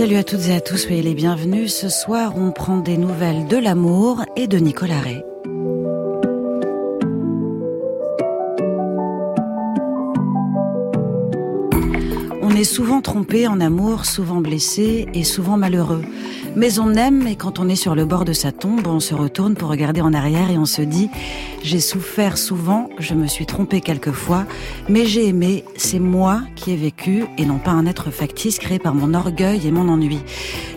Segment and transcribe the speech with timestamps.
[0.00, 1.74] Salut à toutes et à tous, soyez les bienvenus.
[1.74, 5.22] Ce soir, on prend des nouvelles de l'amour et de Nicolas Ray.
[12.40, 16.00] On est souvent trompé en amour, souvent blessé et souvent malheureux.
[16.56, 19.14] Mais on aime et quand on est sur le bord de sa tombe, on se
[19.14, 21.08] retourne pour regarder en arrière et on se dit
[21.62, 24.46] j'ai souffert souvent, je me suis trompé quelquefois,
[24.88, 28.78] mais j'ai aimé, c'est moi qui ai vécu et non pas un être factice créé
[28.78, 30.20] par mon orgueil et mon ennui.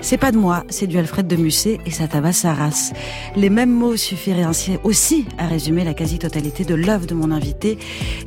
[0.01, 2.91] C'est pas de moi, c'est du Alfred de Musset et ça tabasse sa race.
[3.37, 7.77] Les mêmes mots suffiraient ainsi aussi à résumer la quasi-totalité de l'œuvre de mon invité.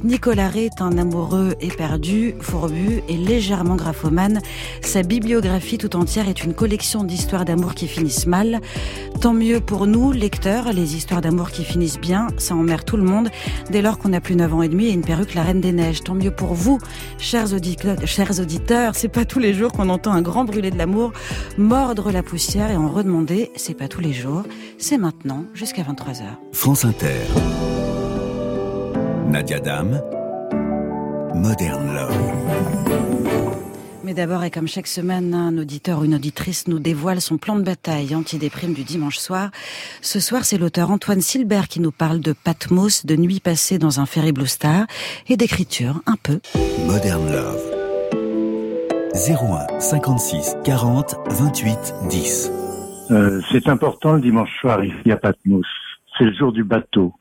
[0.02, 4.40] Nicolas Ré est un amoureux éperdu, fourbu et légèrement graphomane.
[4.80, 8.60] Sa bibliographie tout entière est une collection d'histoires d'amour qui finissent mal.
[9.20, 13.02] Tant mieux pour nous, lecteurs, les histoires d'amour qui finissent bien, ça emmerde tout le
[13.02, 13.28] monde
[13.70, 15.72] dès lors qu'on a plus 9 ans et demi et une perruque la reine des
[15.72, 16.02] neiges.
[16.02, 16.78] Tant mieux pour vous,
[17.18, 20.78] chers auditeurs, chers auditeurs, c'est pas tous les jours qu'on entend un grand brûlé de
[20.78, 21.12] l'amour
[21.58, 24.42] mordre la poussière et en redemander, c'est pas tous les jours,
[24.78, 26.22] c'est maintenant jusqu'à 23h.
[26.52, 27.14] France Inter.
[29.28, 30.00] Nadia Dame,
[31.34, 33.65] Modern Love.
[34.06, 37.56] Mais d'abord, et comme chaque semaine, un auditeur ou une auditrice nous dévoile son plan
[37.56, 39.50] de bataille anti-déprime du dimanche soir.
[40.00, 43.98] Ce soir, c'est l'auteur Antoine Silbert qui nous parle de Patmos, de nuit passée dans
[43.98, 44.86] un ferry Blue Star
[45.28, 46.38] et d'écriture, un peu.
[46.86, 47.60] Modern Love.
[49.28, 52.52] 01 56 40 28 10.
[53.50, 55.66] c'est important le dimanche soir ici à Patmos.
[56.16, 57.12] C'est le jour du bateau.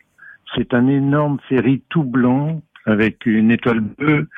[0.56, 4.30] C'est un énorme ferry tout blanc avec une étoile bleue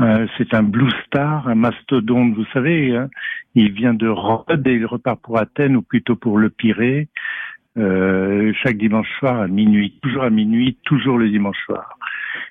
[0.00, 2.96] euh, c'est un Blue Star, un mastodonte, vous savez.
[2.96, 3.08] Hein.
[3.54, 7.08] il vient de Rhodes et il repart pour Athènes ou plutôt pour le Pirée.
[7.76, 11.96] Euh, chaque dimanche soir à minuit, toujours à minuit, toujours le dimanche soir.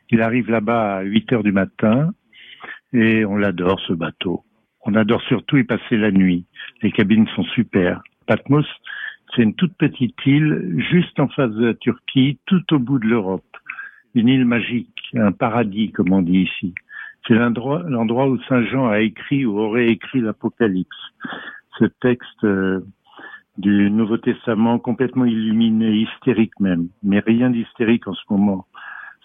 [0.09, 2.11] Il arrive là-bas à 8 heures du matin
[2.93, 4.43] et on l'adore ce bateau.
[4.85, 6.45] On adore surtout y passer la nuit.
[6.81, 8.01] Les cabines sont super.
[8.25, 8.65] Patmos,
[9.33, 13.07] c'est une toute petite île juste en face de la Turquie, tout au bout de
[13.07, 13.43] l'Europe.
[14.13, 16.73] Une île magique, un paradis comme on dit ici.
[17.27, 20.89] C'est l'endroit où Saint Jean a écrit ou aurait écrit l'Apocalypse,
[21.79, 22.81] ce texte euh,
[23.57, 28.65] du Nouveau Testament complètement illuminé, hystérique même, mais rien d'hystérique en ce moment.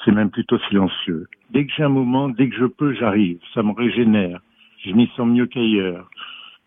[0.05, 1.27] C'est même plutôt silencieux.
[1.51, 3.41] Dès que j'ai un moment, dès que je peux, j'arrive.
[3.53, 4.41] Ça me régénère.
[4.85, 6.09] Je m'y sens mieux qu'ailleurs.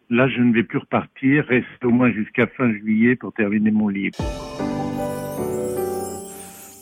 [0.09, 1.45] Là, je ne vais plus repartir.
[1.45, 4.17] Reste au moins jusqu'à fin juillet pour terminer mon livre.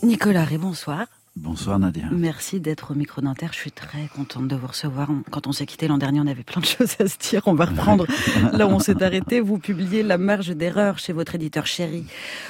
[0.02, 1.06] Nicolas Ré, bonsoir.
[1.36, 2.06] Bonsoir Nadia.
[2.12, 3.48] Merci d'être au micro d'Inter.
[3.52, 5.10] Je suis très contente de vous recevoir.
[5.30, 7.44] Quand on s'est quitté l'an dernier, on avait plein de choses à se dire.
[7.46, 8.08] On va reprendre
[8.52, 9.40] là où on s'est arrêté.
[9.40, 12.06] Vous publiez La marge d'erreur chez votre éditeur chéri.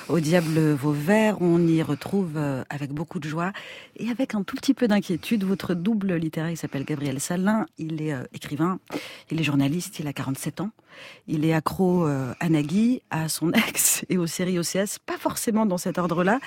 [0.07, 1.41] Au diable vos vers.
[1.41, 3.51] On y retrouve euh, avec beaucoup de joie
[3.97, 6.51] et avec un tout petit peu d'inquiétude votre double littéraire.
[6.51, 7.65] Il s'appelle Gabriel Salin.
[7.77, 8.79] Il est euh, écrivain.
[9.29, 9.99] Il est journaliste.
[9.99, 10.71] Il a 47 ans.
[11.27, 14.99] Il est accro euh, à Nagui, à son ex et aux séries OCS.
[15.05, 16.39] Pas forcément dans cet ordre-là.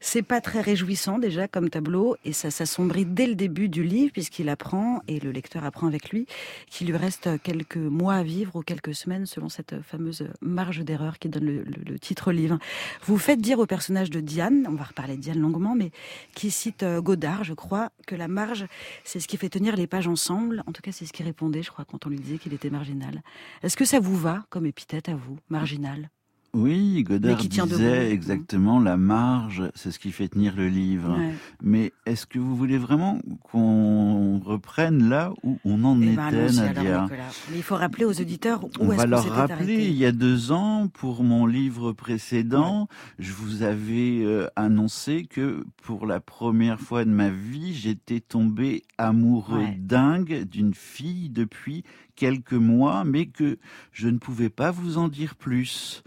[0.00, 4.12] C'est pas très réjouissant déjà comme tableau et ça s'assombrit dès le début du livre
[4.12, 6.26] puisqu'il apprend et le lecteur apprend avec lui
[6.70, 11.18] qu'il lui reste quelques mois à vivre ou quelques semaines selon cette fameuse marge d'erreur
[11.18, 12.58] qui donne le, titre livre.
[13.04, 15.90] Vous faites dire au personnage de Diane, on va reparler de Diane longuement, mais
[16.34, 18.66] qui cite euh, Godard, je crois, que la marge,
[19.04, 20.62] c'est ce qui fait tenir les pages ensemble.
[20.66, 22.70] En tout cas, c'est ce qu'il répondait, je crois, quand on lui disait qu'il était
[22.70, 23.22] marginal.
[23.62, 26.10] Est-ce que ça vous va comme épithète à vous, marginal?
[26.56, 31.18] Oui, Godard disait exactement la marge, c'est ce qui fait tenir le livre.
[31.62, 36.52] Mais est-ce que vous voulez vraiment qu'on reprenne là où on en eh ben, était,
[36.52, 37.08] Nadia?
[37.54, 39.86] Il faut rappeler aux auditeurs où on est-ce va leur rappeler.
[39.86, 42.88] Il y a deux ans, pour mon livre précédent,
[43.18, 48.82] je vous avais euh, annoncé que pour la première fois de ma vie, j'étais tombé
[48.96, 53.58] amoureux dingue d'une fille depuis quelques mois, mais que
[53.92, 56.02] je ne pouvais pas vous en dire plus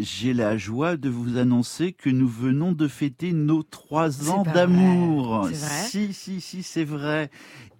[0.00, 5.48] j'ai la joie de vous annoncer que nous venons de fêter nos trois ans d'amour.
[5.52, 7.30] Si, si, si, c'est vrai.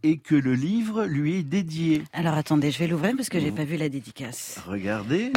[0.02, 2.04] Et que le livre lui est dédié.
[2.12, 4.60] Alors attendez, je vais l'ouvrir parce que j'ai pas vu la dédicace.
[4.66, 5.32] Regardez.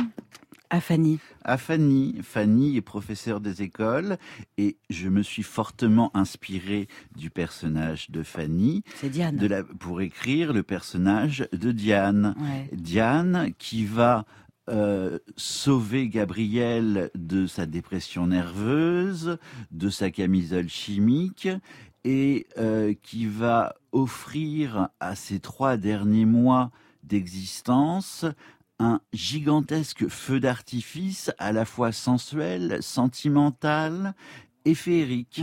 [0.69, 1.19] À Fanny.
[1.43, 2.15] À Fanny.
[2.23, 4.17] Fanny est professeure des écoles
[4.57, 8.81] et je me suis fortement inspiré du personnage de Fanny.
[8.95, 9.35] C'est Diane.
[9.35, 12.35] De la, pour écrire le personnage de Diane.
[12.71, 14.23] Diane qui va
[14.69, 19.37] euh, sauver Gabriel de sa dépression nerveuse,
[19.71, 21.49] de sa camisole chimique,
[22.03, 26.71] et euh, qui va offrir à ces trois derniers mois
[27.03, 28.25] d'existence
[28.79, 34.15] un gigantesque feu d'artifice à la fois sensuel, sentimental
[34.65, 35.41] et féerique.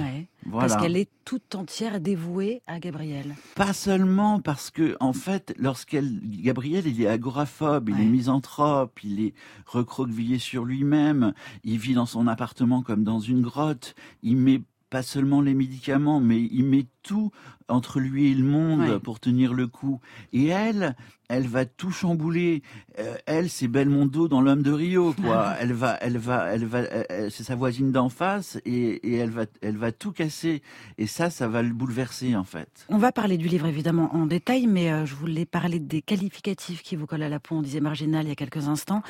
[0.51, 3.35] Parce qu'elle est toute entière dévouée à Gabriel.
[3.55, 9.21] Pas seulement parce que, en fait, lorsqu'elle, Gabriel, il est agoraphobe, il est misanthrope, il
[9.21, 9.35] est
[9.67, 11.35] recroquevillé sur lui-même,
[11.65, 16.21] il vit dans son appartement comme dans une grotte, il met pas seulement les médicaments,
[16.21, 17.31] mais il met tout
[17.69, 20.01] entre lui et le monde pour tenir le coup.
[20.33, 20.97] Et elle,
[21.29, 22.63] elle va tout chambouler.
[22.99, 25.55] Euh, elle, c'est Belmondo dans l'homme de Rio, quoi.
[25.61, 26.83] elle va, elle va, elle va,
[27.31, 30.63] c'est sa voisine d'en face et, elle va, elle va tout casser.
[30.97, 32.87] Et ça, ça va le bouleverser, en fait.
[32.89, 36.83] On va parler du livre évidemment en détail, mais euh, je voulais parler des qualificatifs
[36.83, 37.57] qui vous collent à la peau.
[37.57, 39.03] On disait marginal il y a quelques instants.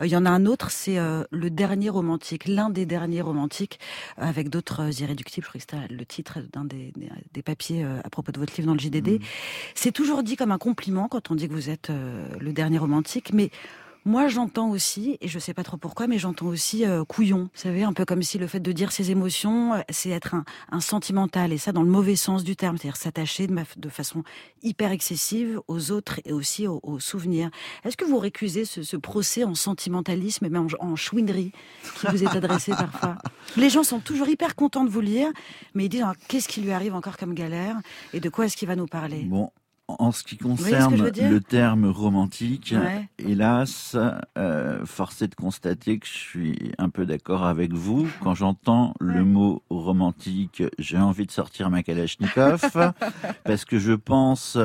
[0.00, 0.98] Euh, il y en a un autre, c'est
[1.30, 3.80] le dernier romantique, l'un des derniers romantiques,
[4.16, 5.44] avec d'autres irréductibles.
[5.44, 6.92] Je crois que c'était le titre d'un des,
[7.32, 9.20] des, papiers à propos de votre livre dans le JDD.
[9.20, 9.24] Mmh.
[9.74, 12.52] C'est toujours dit comme un compliment quand on dit que vous vous êtes euh, le
[12.52, 13.50] dernier romantique, mais
[14.06, 17.44] moi, j'entends aussi, et je sais pas trop pourquoi, mais j'entends aussi euh, couillon.
[17.44, 20.34] Vous savez, un peu comme si le fait de dire ses émotions, euh, c'est être
[20.70, 24.22] un, sentimental, et ça dans le mauvais sens du terme, c'est-à-dire s'attacher de, de, façon
[24.62, 27.48] hyper excessive aux autres et aussi aux, souvenirs.
[27.84, 31.52] Est-ce que vous récusez ce, procès en sentimentalisme et même en, chouinerie
[31.98, 33.16] qui vous est adressé parfois?
[33.56, 35.28] Les gens sont toujours hyper contents de vous lire,
[35.72, 37.76] mais ils disent ah, qu'est-ce qui lui arrive encore comme galère
[38.12, 39.22] et de quoi est-ce qu'il va nous parler?
[39.24, 39.50] Bon,
[39.88, 42.74] en ce qui concerne le terme romantique,
[43.18, 43.96] hélas,
[44.38, 48.08] euh, force est de constater que je suis un peu d'accord avec vous.
[48.22, 52.64] Quand j'entends le mot romantique, j'ai envie de sortir ma Kalachnikov
[53.44, 54.56] parce que je pense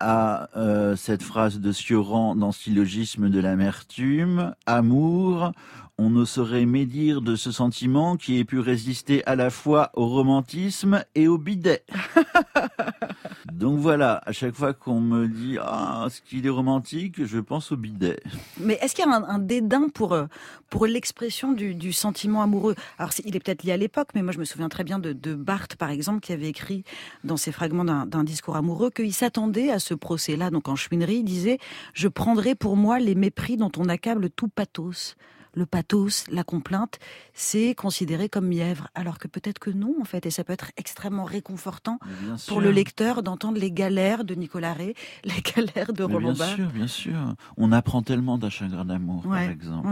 [0.00, 5.52] à euh, cette phrase de Sioran dans Syllogisme de l'amertume, amour,
[6.00, 10.06] on ne saurait médire de ce sentiment qui ait pu résister à la fois au
[10.06, 11.82] romantisme et au bidet.
[13.52, 17.72] Donc voilà, à chaque fois qu'on me dit ah ce qu'il est romantique, je pense
[17.72, 18.20] au bidet.
[18.60, 20.26] Mais est-ce qu'il y a un, dédain pour euh,
[20.70, 22.76] pour l'expression du, sentiment amoureux?
[22.98, 25.12] Alors il est peut-être lié à l'époque, mais moi je me souviens très bien de,
[25.12, 26.84] de Barthes par exemple qui avait écrit
[27.24, 30.50] dans ses fragments d'un discours amoureux qu'il s'attendait à ce procès-là.
[30.50, 31.58] Donc en chouinerie, il disait
[31.94, 35.16] je prendrai pour moi les mépris dont on accable tout pathos
[35.54, 36.98] le pathos, la complainte,
[37.34, 40.72] c'est considéré comme mièvre, alors que peut-être que non, en fait, et ça peut être
[40.76, 41.98] extrêmement réconfortant
[42.46, 46.70] pour le lecteur d'entendre les galères de Nicolas Ré, les galères de Roland Bien sûr,
[46.70, 47.34] bien sûr.
[47.56, 49.88] On apprend tellement d'un chagrin d'amour, par exemple.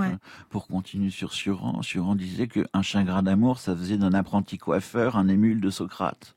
[0.50, 5.28] Pour continuer sur Suran, Suran disait qu'un chagrin d'amour, ça faisait d'un apprenti coiffeur un
[5.28, 6.36] émule de Socrate.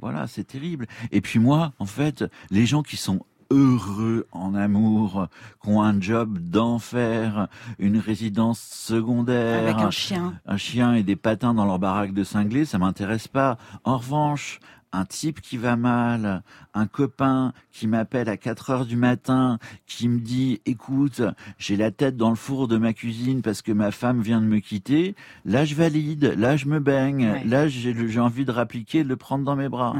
[0.00, 0.86] Voilà, c'est terrible.
[1.12, 3.20] Et puis moi, en fait, les gens qui sont
[3.50, 5.26] heureux en amour,
[5.62, 7.48] qui ont un job d'enfer,
[7.78, 12.24] une résidence secondaire, avec un chien, un chien et des patins dans leur baraque de
[12.24, 13.58] cinglés, ça m'intéresse pas.
[13.84, 14.60] En revanche,
[14.92, 16.42] un type qui va mal,
[16.74, 21.22] un copain qui m'appelle à 4 heures du matin, qui me dit écoute,
[21.58, 24.46] j'ai la tête dans le four de ma cuisine parce que ma femme vient de
[24.46, 25.14] me quitter,
[25.44, 29.44] là je valide, là je me baigne, là j'ai envie de rappliquer, de le prendre
[29.44, 29.94] dans mes bras.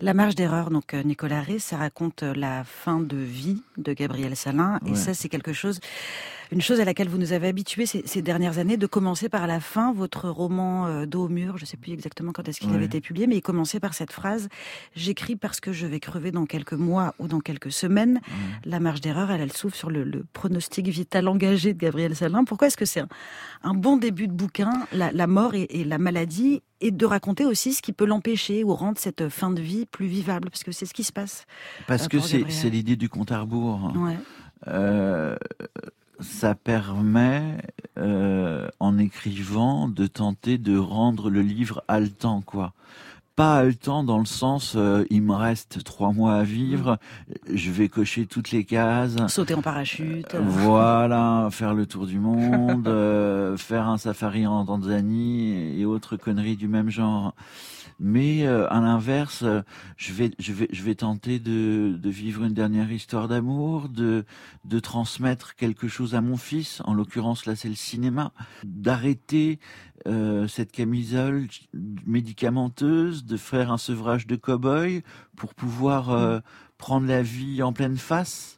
[0.00, 3.92] La marge d'erreur, donc euh, Nicolas Ré, ça raconte euh, la fin de vie de
[3.92, 5.80] Gabriel Salin, et ça c'est quelque chose
[6.50, 9.60] une chose à laquelle vous nous avez habitués ces, dernières années, de commencer par la
[9.60, 12.74] fin, votre roman euh, Dos au mur, je ne sais plus exactement quand est-ce qu'il
[12.74, 14.48] avait été publié, mais il commençait par cette phrase
[14.96, 18.20] «J'écris parce que je vais crever dans quelques mois ou dans quelques semaines.
[18.64, 22.44] La marge d'erreur, elle, elle s'ouvre sur le, pronostic vital engagé de Gabriel Salin.
[22.44, 23.02] Pourquoi est-ce que c'est
[23.62, 27.82] un, bon début de bouquin, la, mort et, la maladie, et de raconter aussi ce
[27.82, 30.94] qui peut l'empêcher ou rendre cette fin de vie plus vivable, parce que c'est ce
[30.94, 31.44] qui se passe.
[31.86, 33.67] Parce euh, que c'est l'idée du compte à rebours.
[33.76, 34.18] Ouais.
[34.66, 35.36] Euh,
[36.20, 37.58] ça permet,
[37.98, 42.72] euh, en écrivant, de tenter de rendre le livre haletant, quoi.
[43.36, 46.98] Pas haletant dans le sens, euh, il me reste trois mois à vivre,
[47.52, 49.14] je vais cocher toutes les cases.
[49.28, 50.34] Sauter en parachute.
[50.34, 56.56] Voilà, faire le tour du monde, euh, faire un safari en Tanzanie et autres conneries
[56.56, 57.32] du même genre
[57.98, 59.62] mais euh, à l'inverse, euh,
[59.96, 64.24] je vais, je vais, je vais tenter de, de vivre une dernière histoire d'amour, de,
[64.64, 66.80] de transmettre quelque chose à mon fils.
[66.84, 68.32] En l'occurrence, là, c'est le cinéma.
[68.64, 69.58] D'arrêter
[70.06, 71.48] euh, cette camisole
[72.06, 75.02] médicamenteuse, de faire un sevrage de cow-boy
[75.36, 76.38] pour pouvoir euh,
[76.76, 78.54] prendre la vie en pleine face.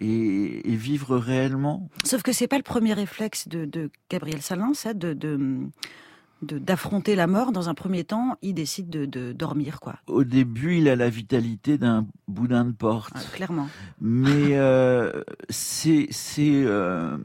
[0.00, 1.88] Et, et, vivre réellement.
[2.02, 5.70] Sauf que c'est pas le premier réflexe de, de Gabriel Salin, ça, de, de
[6.42, 9.96] d'affronter la mort, dans un premier temps, il décide de, dormir, quoi.
[10.06, 13.12] Au début, il a la vitalité d'un boudin de porte.
[13.14, 13.68] Ah, clairement.
[14.00, 16.08] Mais euh, c'est
[16.38, 17.16] euh,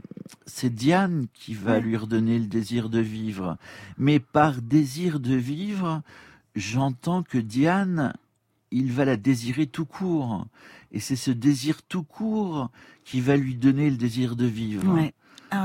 [0.46, 3.58] c'est Diane qui va lui redonner le désir de vivre.
[3.98, 6.02] Mais par désir de vivre,
[6.56, 8.14] j'entends que Diane,
[8.72, 10.46] il va la désirer tout court.
[10.92, 12.70] Et c'est ce désir tout court
[13.04, 14.98] qui va lui donner le désir de vivre.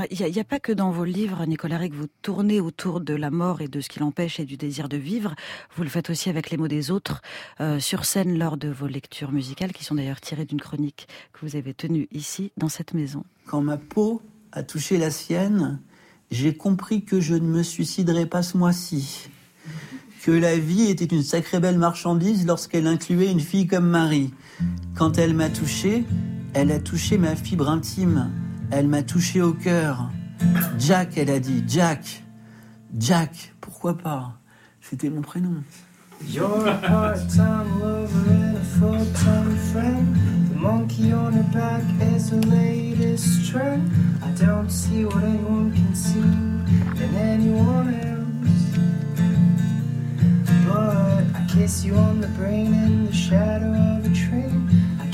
[0.09, 3.31] Il n'y a, pas que dans vos livres, Nicolas que vous tournez autour de la
[3.31, 5.35] mort et de ce qui l'empêche et du désir de vivre.
[5.75, 7.21] Vous le faites aussi avec les mots des autres,
[7.59, 11.45] euh, sur scène lors de vos lectures musicales, qui sont d'ailleurs tirées d'une chronique que
[11.45, 13.23] vous avez tenue ici, dans cette maison.
[13.45, 14.21] Quand ma peau
[14.51, 15.79] a touché la sienne,
[16.31, 19.29] j'ai compris que je ne me suiciderais pas ce mois-ci.
[20.23, 24.33] Que la vie était une sacrée belle marchandise lorsqu'elle incluait une fille comme Marie.
[24.95, 26.05] Quand elle m'a touché,
[26.53, 28.31] elle a touché ma fibre intime.
[28.71, 30.09] Elle m'a touché au cœur.
[30.79, 31.63] Jack, elle a dit.
[31.67, 32.23] Jack.
[32.97, 34.39] Jack, pourquoi pas?
[34.81, 35.63] C'était mon prénom.
[36.27, 40.15] You're a part-time lover and a full-time friend.
[40.49, 41.83] The monkey on her back
[42.15, 43.91] is the latest trend.
[44.23, 48.13] I don't see what anyone can see in anyone else.
[50.65, 54.69] But I kiss you on the brain in the shadow of a train.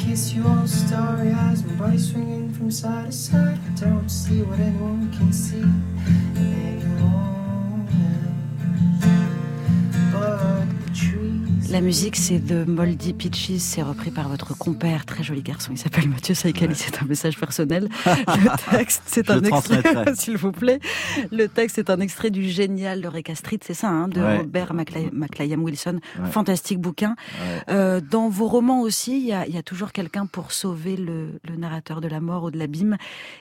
[0.09, 3.59] Kiss you all starry eyes, my body swinging from side to side.
[3.63, 7.38] I don't see what anyone can see in
[11.71, 15.77] La musique, c'est de Moldy Peaches, c'est repris par votre compère, très joli garçon, il
[15.77, 17.89] s'appelle Mathieu Saïkali, c'est un message personnel.
[18.05, 19.83] Le texte, c'est un extrait,
[20.15, 20.79] s'il vous plaît.
[21.31, 25.63] Le texte, c'est un extrait du génial Eureka Street, c'est ça, hein, de Robert McLayam
[25.63, 25.99] Wilson.
[26.31, 27.15] Fantastique bouquin.
[27.69, 32.01] Euh, dans vos romans aussi, il y a, toujours quelqu'un pour sauver le, le narrateur
[32.01, 32.97] de la mort ou de l'abîme.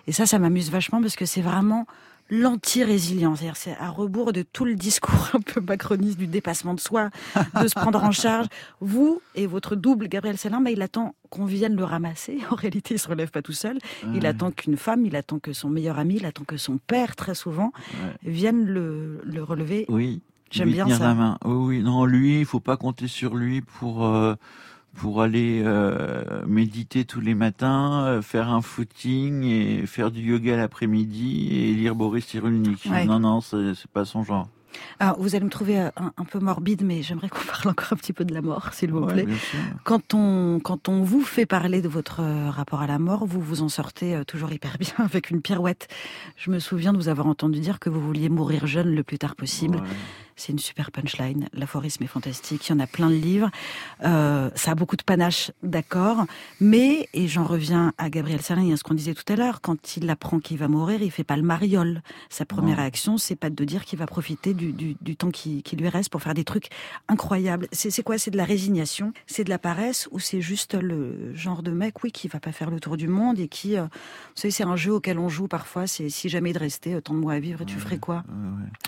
[0.07, 1.87] Et ça, ça m'amuse vachement parce que c'est vraiment
[2.31, 3.41] l'anti-résilience.
[3.55, 7.11] C'est à rebours de tout le discours un peu macroniste du dépassement de soi,
[7.61, 8.47] de se prendre en charge.
[8.81, 12.39] Vous et votre double, Gabriel Salin, mais il attend qu'on vienne le ramasser.
[12.51, 13.79] En réalité, il se relève pas tout seul.
[14.15, 17.17] Il attend qu'une femme, il attend que son meilleur ami, il attend que son père,
[17.17, 17.73] très souvent,
[18.25, 19.87] vienne le, relever.
[19.89, 20.23] Oui.
[20.51, 21.09] J'aime bien ça.
[21.09, 21.39] La main.
[21.45, 24.07] oui, non, lui, il faut pas compter sur lui pour...
[24.07, 24.35] Euh,
[24.99, 30.57] pour aller euh, méditer tous les matins, euh, faire un footing et faire du yoga
[30.57, 32.87] l'après-midi et lire Boris Cyrulnik.
[33.07, 34.49] Non, non, c'est pas son genre.
[35.01, 37.97] Alors, vous allez me trouver euh, un, peu morbide, mais j'aimerais qu'on parle encore un
[37.97, 39.27] petit peu de la mort, s'il vous plaît.
[39.85, 43.63] quand on, quand on vous fait parler de votre rapport à la mort, vous vous
[43.63, 45.89] en sortez toujours hyper bien avec une pirouette.
[46.37, 49.19] Je me souviens de vous avoir entendu dire que vous vouliez mourir jeune le plus
[49.19, 49.81] tard possible.
[50.39, 51.49] C'est une super punchline.
[51.53, 52.69] L'aphorisme est fantastique.
[52.69, 53.51] Il y en a plein de livres.
[54.05, 56.25] Euh, ça a beaucoup de panache, d'accord.
[56.61, 59.61] Mais, et j'en reviens à Gabriel Salin et à ce qu'on disait tout à l'heure,
[59.61, 62.03] quand il apprend qu'il va mourir, il fait pas le mariole.
[62.31, 65.65] Sa première réaction, c'est pas de dire qu'il va profiter du, du, du temps qui,
[65.65, 66.69] qui, lui reste pour faire des trucs
[67.09, 67.67] incroyables.
[67.73, 68.17] C'est quoi?
[68.17, 69.13] C'est de la résignation?
[69.27, 70.09] C'est de la paresse?
[70.13, 73.09] Ou c'est juste le genre de mec, oui, qui va pas faire le tour du
[73.09, 73.89] monde et qui, euh, vous
[74.37, 75.89] savez, c'est un jeu auquel on joue parfois.
[75.89, 78.23] C'est si jamais de rester, euh, tant de mois à vivre et tu ferais quoi?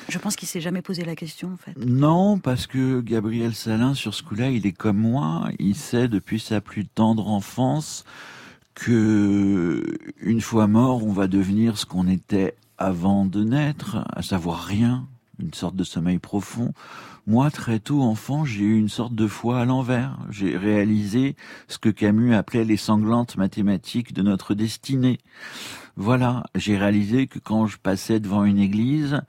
[0.09, 1.40] Je pense qu'il s'est jamais posé la question.
[1.77, 5.49] Non, parce que Gabriel Salin, sur ce coup-là, il est comme moi.
[5.59, 8.05] Il sait depuis sa plus tendre enfance
[8.75, 9.83] que
[10.21, 15.07] une fois mort, on va devenir ce qu'on était avant de naître, à savoir rien,
[15.41, 16.73] une sorte de sommeil profond.
[17.27, 20.19] Moi, très tôt enfant, j'ai eu une sorte de foi à l'envers.
[20.31, 21.37] J'ai réalisé
[21.69, 25.19] ce que Camus appelait les sanglantes mathématiques de notre destinée.
[25.97, 29.21] Voilà, j'ai réalisé que quand je passais devant une église,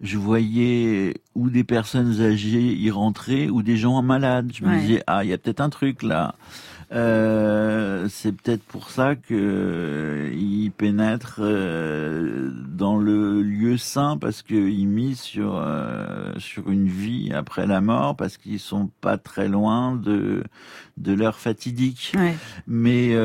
[0.00, 4.52] je voyais ou des personnes âgées y rentrer ou des gens malades.
[4.54, 6.34] Je me disais, ah, il y a peut-être un truc là.
[6.92, 14.42] Euh, c'est peut-être pour ça que euh, il pénètre euh, dans le lieu saint parce
[14.42, 19.48] qu'il mise sur euh, sur une vie après la mort parce qu'ils sont pas très
[19.48, 20.42] loin de
[20.96, 22.12] de l'heure fatidique.
[22.66, 23.16] Mais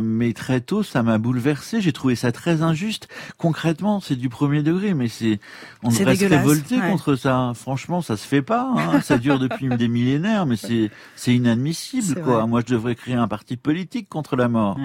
[0.00, 1.80] mais très tôt ça m'a bouleversé.
[1.80, 3.08] J'ai trouvé ça très injuste.
[3.38, 5.40] Concrètement, c'est du premier degré, mais c'est
[5.82, 7.52] on devrait se révolter contre ça.
[7.54, 8.72] Franchement, ça se fait pas.
[8.76, 9.00] Hein.
[9.00, 12.46] Ça dure depuis des millénaires, mais c'est c'est inadmissible quoi.
[12.46, 14.78] Moi, je devrais créer un parti politique contre la mort.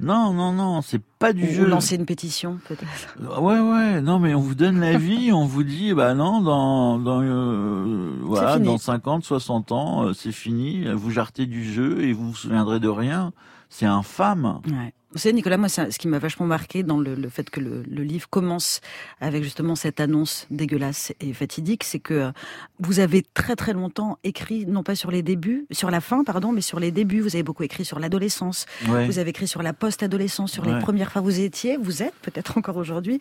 [0.00, 1.64] Non, non, non, c'est pas du jeu.
[1.64, 3.16] Ou lancer une pétition, peut-être.
[3.20, 6.40] Euh, ouais, ouais, non, mais on vous donne la vie, on vous dit, bah non,
[6.40, 12.02] dans, dans, euh, voilà, dans 50, 60 ans, euh, c'est fini, vous jartez du jeu
[12.02, 13.32] et vous vous souviendrez de rien.
[13.68, 14.60] C'est infâme.
[14.66, 14.94] Ouais.
[15.12, 18.28] Vous savez, Nicolas, moi, ce qui m'a vachement marqué dans le, fait que le, livre
[18.30, 18.80] commence
[19.20, 22.32] avec justement cette annonce dégueulasse et fatidique, c'est que euh,
[22.78, 26.52] vous avez très très longtemps écrit, non pas sur les débuts, sur la fin, pardon,
[26.52, 27.20] mais sur les débuts.
[27.20, 28.66] Vous avez beaucoup écrit sur l'adolescence.
[28.84, 31.22] Vous avez écrit sur la post-adolescence, sur les premières fois.
[31.22, 33.18] Vous étiez, vous êtes peut-être encore aujourd'hui,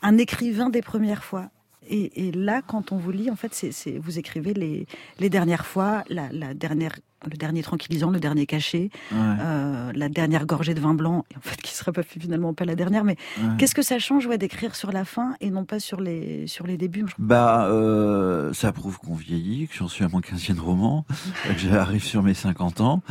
[0.00, 1.50] un écrivain des premières fois.
[1.88, 4.86] Et, là, quand on vous lit, en fait, c'est vous écrivez les,
[5.20, 6.96] les dernières fois, la, la dernière
[7.30, 11.40] le dernier tranquillisant, le dernier cachet, euh, la dernière gorgée de vin blanc, et en
[11.40, 13.04] fait qui sera pas finalement pas la dernière.
[13.04, 13.16] Mais
[13.58, 16.66] qu'est-ce que ça change ouais, d'écrire sur la fin et non pas sur les sur
[16.66, 21.04] les débuts Bah, euh, ça prouve qu'on vieillit, que j'en suis à mon 15e roman,
[21.44, 23.02] que j'arrive sur mes 50 ans.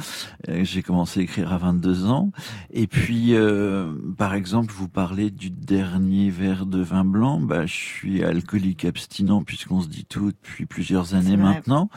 [0.47, 2.31] J'ai commencé à écrire à 22 ans.
[2.71, 7.39] Et puis, euh, par exemple, vous parlez du dernier verre de vin blanc.
[7.39, 11.89] Bah, je suis alcoolique abstinent puisqu'on se dit tout depuis plusieurs années maintenant,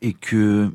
[0.00, 0.72] et que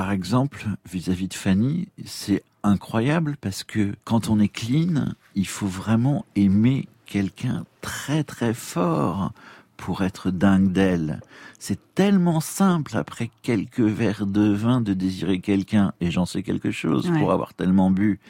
[0.00, 5.66] par exemple, vis-à-vis de Fanny, c'est incroyable parce que quand on est clean, il faut
[5.66, 9.32] vraiment aimer quelqu'un très très fort
[9.76, 11.20] pour être dingue d'elle.
[11.58, 16.70] C'est tellement simple après quelques verres de vin de désirer quelqu'un, et j'en sais quelque
[16.70, 18.20] chose pour avoir tellement bu.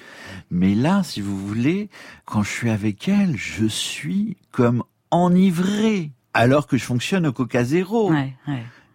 [0.50, 1.88] Mais là, si vous voulez,
[2.24, 7.62] quand je suis avec elle, je suis comme enivré, alors que je fonctionne au coca
[7.62, 8.12] zéro.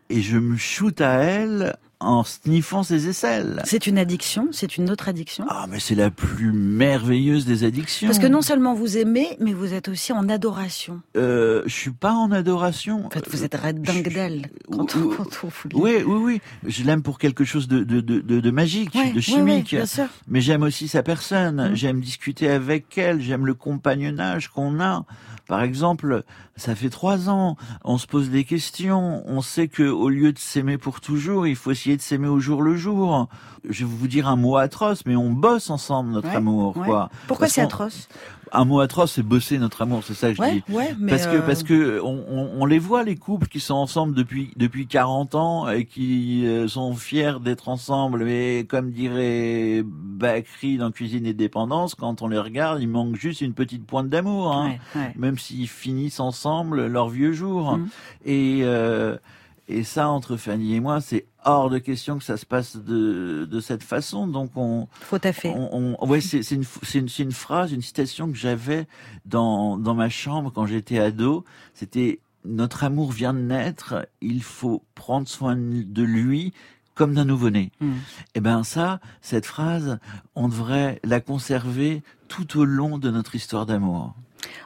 [0.10, 3.62] Et je me shoot à elle en sniffant ses aisselles.
[3.66, 5.46] C'est une addiction, c'est une autre addiction.
[5.50, 8.08] Ah, mais c'est la plus merveilleuse des addictions.
[8.08, 11.02] Parce que non seulement vous aimez, mais vous êtes aussi en adoration.
[11.18, 13.06] Euh, je suis pas en adoration.
[13.06, 16.42] En fait, vous êtes dingue d'elle quand, on, quand on vous Oui, oui, oui.
[16.68, 19.70] Je l'aime pour quelque chose de, de, de, de magique, de chimique.
[19.72, 20.08] bien sûr.
[20.28, 21.72] Mais j'aime aussi sa personne.
[21.72, 21.75] Mm.
[21.75, 23.22] J'aime discuter avec elle.
[23.22, 25.06] J'aime le compagnonnage qu'on a.
[25.48, 26.24] Par exemple,
[26.56, 30.40] ça fait trois ans, on se pose des questions, on sait que au lieu de
[30.40, 33.28] s'aimer pour toujours, il faut essayer de s'aimer au jour le jour.
[33.68, 37.10] Je vais vous dire un mot atroce, mais on bosse ensemble notre amour, quoi.
[37.28, 38.08] Pourquoi c'est atroce?
[38.52, 40.64] Un mot atroce, c'est bosser notre amour, c'est ça que je dis.
[41.08, 45.36] parce que parce que on, les voit les couples qui sont ensemble depuis depuis 40
[45.36, 51.34] ans et qui euh, sont fiers d'être ensemble, mais comme dirait Bakri dans Cuisine et
[51.34, 54.75] Dépendance, quand on les regarde, il manque juste une petite pointe d'amour, hein,
[55.16, 57.78] même s'ils finissent ensemble leur vieux jour.
[57.78, 57.88] Mmh.
[58.25, 59.18] Et euh,
[59.67, 63.48] et ça, entre Fanny et moi, c'est hors de question que ça se passe de,
[63.50, 64.27] de cette façon.
[64.27, 64.88] Donc on.
[65.01, 65.53] Faut à fait.
[65.55, 68.88] On, on ouais, c'est une, une, une phrase, une citation que j'avais
[69.25, 71.45] dans, dans ma chambre quand j'étais ado.
[71.74, 76.53] C'était notre amour vient de naître, il faut prendre soin de lui
[76.93, 77.72] comme d'un nouveau-né.
[77.81, 77.91] Hmm.
[77.91, 80.00] Et eh ben ça, cette phrase,
[80.36, 84.15] on devrait la conserver tout au long de notre histoire d'amour.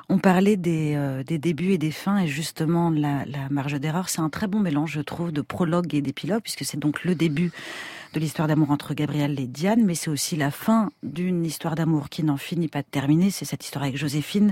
[0.09, 4.09] On parlait des, euh, des, débuts et des fins, et justement, la, la marge d'erreur,
[4.09, 7.15] c'est un très bon mélange, je trouve, de prologue et d'épilogue, puisque c'est donc le
[7.15, 7.51] début
[8.13, 12.09] de l'histoire d'amour entre Gabriel et Diane, mais c'est aussi la fin d'une histoire d'amour
[12.09, 13.29] qui n'en finit pas de terminer.
[13.29, 14.51] C'est cette histoire avec Joséphine,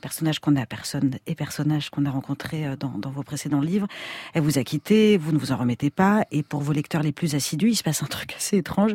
[0.00, 3.88] personnage qu'on a, personne et personnage qu'on a rencontré euh, dans, vos précédents livres.
[4.34, 7.12] Elle vous a quitté, vous ne vous en remettez pas, et pour vos lecteurs les
[7.12, 8.92] plus assidus, il se passe un truc assez étrange.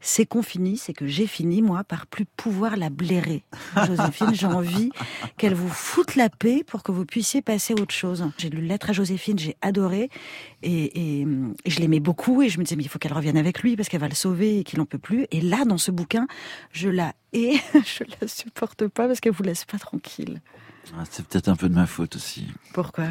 [0.00, 3.44] C'est qu'on finit, c'est que j'ai fini, moi, par plus pouvoir la blairer.
[3.86, 4.90] Joséphine, j'ai envie
[5.36, 8.28] qu'elle vous foute la paix pour que vous puissiez passer à autre chose.
[8.38, 10.10] J'ai lu Lettre à Joséphine, j'ai adoré,
[10.62, 11.26] et
[11.66, 13.88] je l'aimais beaucoup, et je me disais, mais il faut qu'elle revienne avec lui parce
[13.88, 15.26] qu'elle va le sauver et qu'il n'en peut plus.
[15.30, 16.26] Et là, dans ce bouquin,
[16.72, 20.40] je la hais, je la supporte pas parce qu'elle vous laisse pas tranquille.
[20.96, 22.46] Ah, c'est peut-être un peu de ma faute aussi.
[22.72, 23.06] Pourquoi?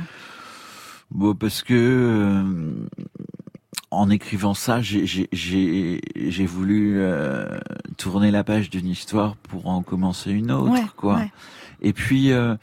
[1.11, 2.87] Bon, parce que euh,
[3.91, 7.59] en écrivant ça, j'ai voulu euh,
[7.97, 11.21] tourner la page d'une histoire pour en commencer une autre, quoi.
[11.81, 12.31] Et puis.
[12.31, 12.55] Euh,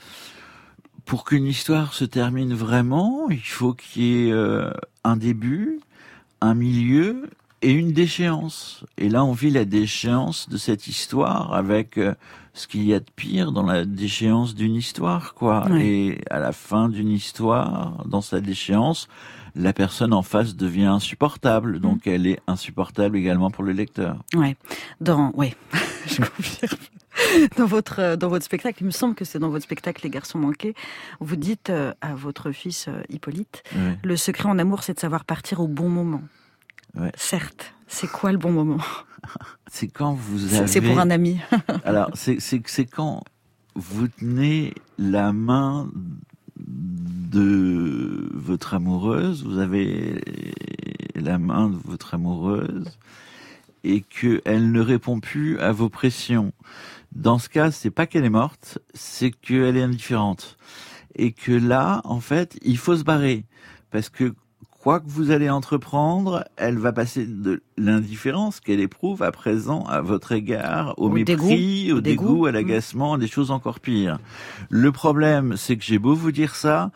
[1.07, 4.33] pour qu'une histoire se termine vraiment, il faut qu'il y ait
[5.03, 5.81] un début,
[6.41, 7.29] un milieu
[7.63, 8.85] et une déchéance.
[8.97, 12.15] Et là, on vit la déchéance de cette histoire avec euh,
[12.55, 15.67] ce qu'il y a de pire dans la déchéance d'une histoire, quoi.
[15.79, 19.09] Et à la fin d'une histoire, dans sa déchéance,
[19.55, 21.77] la personne en face devient insupportable.
[21.77, 21.81] Mm.
[21.81, 24.17] Donc, elle est insupportable également pour le lecteur.
[24.35, 24.57] Ouais.
[25.01, 25.55] Dans, ouais.
[26.07, 26.79] Je confirme.
[27.59, 30.39] Dans votre dans votre spectacle, il me semble que c'est dans votre spectacle Les garçons
[30.39, 30.75] manqués,
[31.19, 33.63] vous dites euh, à votre fils euh, Hippolyte,
[34.03, 36.23] le secret en amour, c'est de savoir partir au bon moment.
[37.17, 37.75] Certes.
[37.87, 38.79] C'est quoi le bon moment
[39.71, 40.67] C'est quand vous avez.
[40.67, 41.39] C'est pour un ami.
[41.85, 43.23] Alors, c'est quand
[43.75, 45.91] vous tenez la main
[46.57, 50.21] de votre amoureuse, vous avez
[51.15, 52.99] la main de votre amoureuse
[53.85, 56.53] et qu'elle ne répond plus à vos pressions.
[57.13, 60.57] Dans ce cas, c'est pas qu'elle est morte, c'est qu'elle est indifférente.
[61.17, 63.45] Et que là, en fait, il faut se barrer.
[63.91, 64.35] Parce que
[64.81, 70.01] quoi que vous allez entreprendre, elle va passer de l'indifférence qu'elle éprouve à présent à
[70.01, 74.19] votre égard au, mépris, au, dégoût, à l'agacement, à des choses encore pires.
[74.71, 76.91] Le problème, c'est que j'ai beau vous dire ça,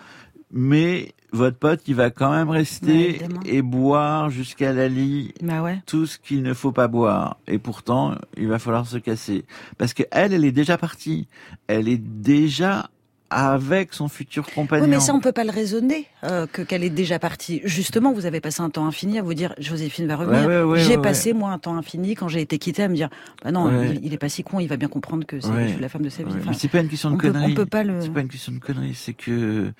[0.50, 5.82] mais votre pote, il va quand même rester et boire jusqu'à la lit bah ouais.
[5.84, 7.38] tout ce qu'il ne faut pas boire.
[7.48, 9.44] Et pourtant, il va falloir se casser.
[9.76, 11.26] Parce que elle, elle est déjà partie.
[11.66, 12.88] Elle est déjà
[13.30, 14.84] avec son futur compagnon.
[14.84, 17.60] Oui, mais ça, on peut pas le raisonner, euh, que qu'elle est déjà partie.
[17.64, 20.46] Justement, vous avez passé un temps infini à vous dire, Joséphine va revenir.
[20.46, 22.94] Ouais, ouais, ouais, j'ai passé, moi, un temps infini quand j'ai été quittée à me
[22.94, 23.08] dire,
[23.42, 25.88] bah non, il, il est pas si con, il va bien comprendre que c'est la
[25.88, 26.32] femme de sa vie.
[26.38, 27.52] Enfin, c'est pas une question de on peut- conneries.
[27.52, 29.72] on peut pas le- C'est pas une question de conneries, c'est que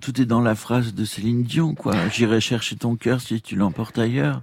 [0.00, 1.94] tout est dans la phrase de Céline Dion, quoi.
[2.12, 4.42] J'irai chercher ton cœur si tu l'emportes ailleurs.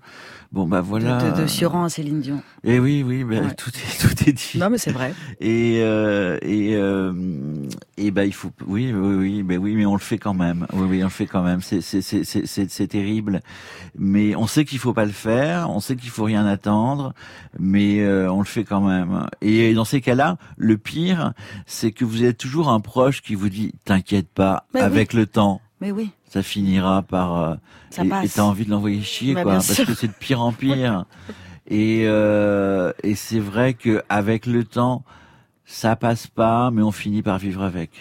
[0.54, 1.18] Bon, bah voilà.
[1.22, 2.42] de, de, de Sioran à Céline Dion.
[2.64, 4.58] Et oui, oui, bah, tout est tout est dit.
[4.58, 5.14] Non, mais c'est vrai.
[5.42, 7.12] Et euh, et euh,
[7.98, 10.68] et bah il faut oui oui oui mais oui mais on le fait quand même.
[10.74, 11.62] Oui oui on le fait quand même.
[11.62, 13.42] C'est c'est c'est c'est c'est c'est terrible.
[13.98, 15.70] Mais on sait qu'il faut pas le faire.
[15.70, 17.14] On sait qu'il faut rien attendre.
[17.60, 19.28] Mais euh, on le fait quand même.
[19.42, 21.34] Et dans ces cas-là le pire
[21.66, 24.86] c'est que vous êtes toujours un proche qui vous dit t'inquiète pas Mais oui.
[24.86, 27.56] avec le temps Mais oui, ça finira par euh,
[27.90, 28.26] ça et- passe.
[28.26, 29.86] et t'as envie de l'envoyer chier Bah, quoi parce sûr.
[29.86, 31.06] que c'est de pire en pire.
[31.70, 35.04] Et euh, et c'est vrai que avec le temps
[35.68, 37.92] ça passe pas mais on finit par vivre avec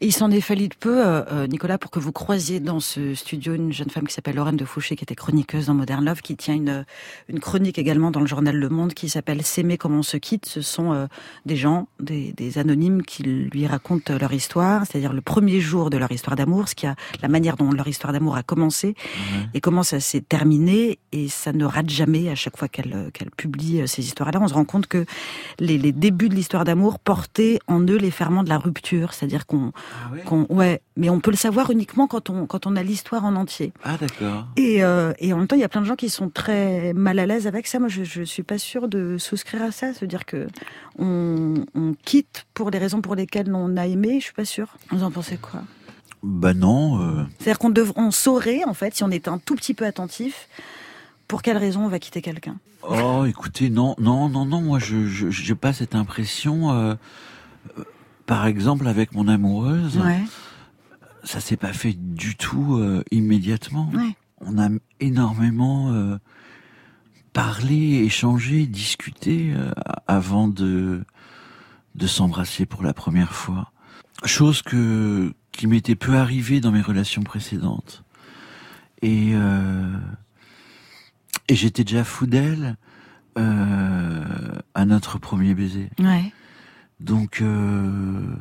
[0.00, 3.14] il s'en est fallu de peu, euh, euh, Nicolas, pour que vous croisiez dans ce
[3.14, 6.20] studio une jeune femme qui s'appelle Lorraine de Fouché, qui était chroniqueuse dans Modern Love,
[6.20, 6.84] qui tient une,
[7.28, 10.46] une chronique également dans le journal Le Monde qui s'appelle S'aimer comme on se quitte.
[10.46, 11.06] Ce sont euh,
[11.46, 15.96] des gens, des, des anonymes qui lui racontent leur histoire, c'est-à-dire le premier jour de
[15.96, 18.94] leur histoire d'amour, ce qui a la manière dont leur histoire d'amour a commencé
[19.54, 20.98] et comment ça s'est terminé.
[21.12, 24.40] Et ça ne rate jamais à chaque fois qu'elle euh, qu'elle publie euh, ces histoires-là.
[24.42, 25.06] On se rend compte que
[25.58, 29.46] les, les débuts de l'histoire d'amour portaient en eux les ferments de la rupture, c'est-à-dire
[29.46, 29.72] qu'on
[30.24, 33.34] qu'on- ouais, mais on peut le savoir uniquement quand on quand on a l'histoire en
[33.36, 33.72] entier.
[33.84, 36.08] ah d'accord Et, euh, et en même temps, il y a plein de gens qui
[36.10, 37.78] sont très mal à l'aise avec ça.
[37.78, 40.46] Moi, je, je suis pas sûre de souscrire à ça, se dire que
[40.98, 44.18] on, on quitte pour les raisons pour lesquelles on a aimé.
[44.20, 44.76] Je suis pas sûre.
[44.90, 45.62] Vous en pensez quoi?
[46.22, 49.54] Bah non euh, C'est-à-dire qu'on dev- on saurait en fait si on était un tout
[49.54, 50.48] petit peu attentif.
[51.28, 52.56] Pour quelle raison on va quitter quelqu'un?
[52.88, 56.94] Oh écoutez non non non non moi je j'ai pas cette impression euh,
[58.26, 60.22] par exemple avec mon amoureuse Ouais,
[61.24, 64.14] ça s'est pas fait du tout euh, immédiatement ouais.
[64.40, 64.68] on a
[65.00, 66.18] énormément euh,
[67.32, 69.70] parlé, échangé, discuté euh,
[70.06, 71.04] avant de
[71.94, 73.72] de s'embrasser pour la première fois.
[74.24, 78.04] Chose que qui m'était peu arrivée dans mes relations précédentes.
[79.02, 79.96] Et euh,
[81.48, 82.76] et j'étais déjà fou d'elle
[83.38, 84.24] euh,
[84.74, 85.90] à notre premier baiser.
[85.98, 86.32] ouais.
[87.00, 88.36] Donc euh,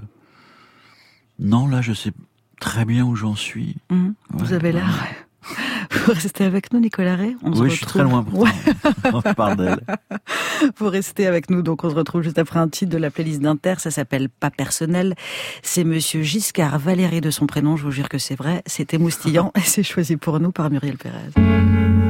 [1.40, 2.12] non, là je sais
[2.60, 3.78] très bien où j'en suis.
[3.90, 4.14] Mhm.
[4.32, 4.74] Vous avez ouais.
[4.74, 5.08] l'air.
[5.92, 7.36] Vous restez avec nous, Nicolas Ray.
[7.44, 8.46] On se Oui, je suis très loin pourtant.
[8.46, 9.12] Ouais.
[9.14, 9.82] On parle d'elle.
[10.78, 13.42] Vous restez avec nous, donc on se retrouve juste après un titre de la playlist
[13.42, 15.16] d'Inter, ça s'appelle Pas personnel.
[15.62, 19.52] C'est Monsieur Giscard Valéry de son prénom, je vous jure que c'est vrai, c'était moustillant
[19.56, 22.05] et c'est choisi pour nous par Muriel Pérez.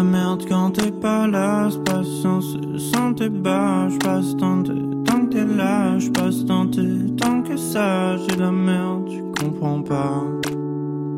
[0.00, 5.32] La merde quand t'es pas là, passe sans sentir bas, je passe tant tant que
[5.32, 6.66] t'es là, je passe tant
[7.20, 10.22] tant que ça, j'ai la merde, tu comprends pas.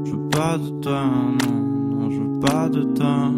[0.04, 1.04] Je veux pas de toi,
[1.44, 1.60] non,
[1.94, 3.30] non, je veux pas de toi.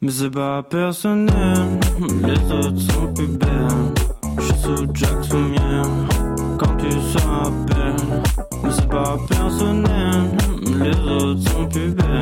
[0.00, 1.78] Mais c'est pas personnel,
[2.24, 3.92] les autres sont plus belles.
[4.38, 6.06] Je suis sous Jackson mienne,
[6.58, 8.22] quand tu seras belle.
[8.64, 10.30] Mais c'est pas personnel,
[10.80, 12.15] les autres sont plus belles.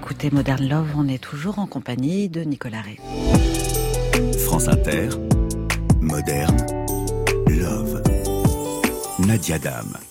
[0.00, 2.98] Écoutez Modern Love, on est toujours en compagnie de Nicolas Ré.
[4.38, 5.10] France Inter,
[6.00, 6.56] Moderne,
[7.46, 8.02] Love.
[9.18, 10.09] Nadia Dame.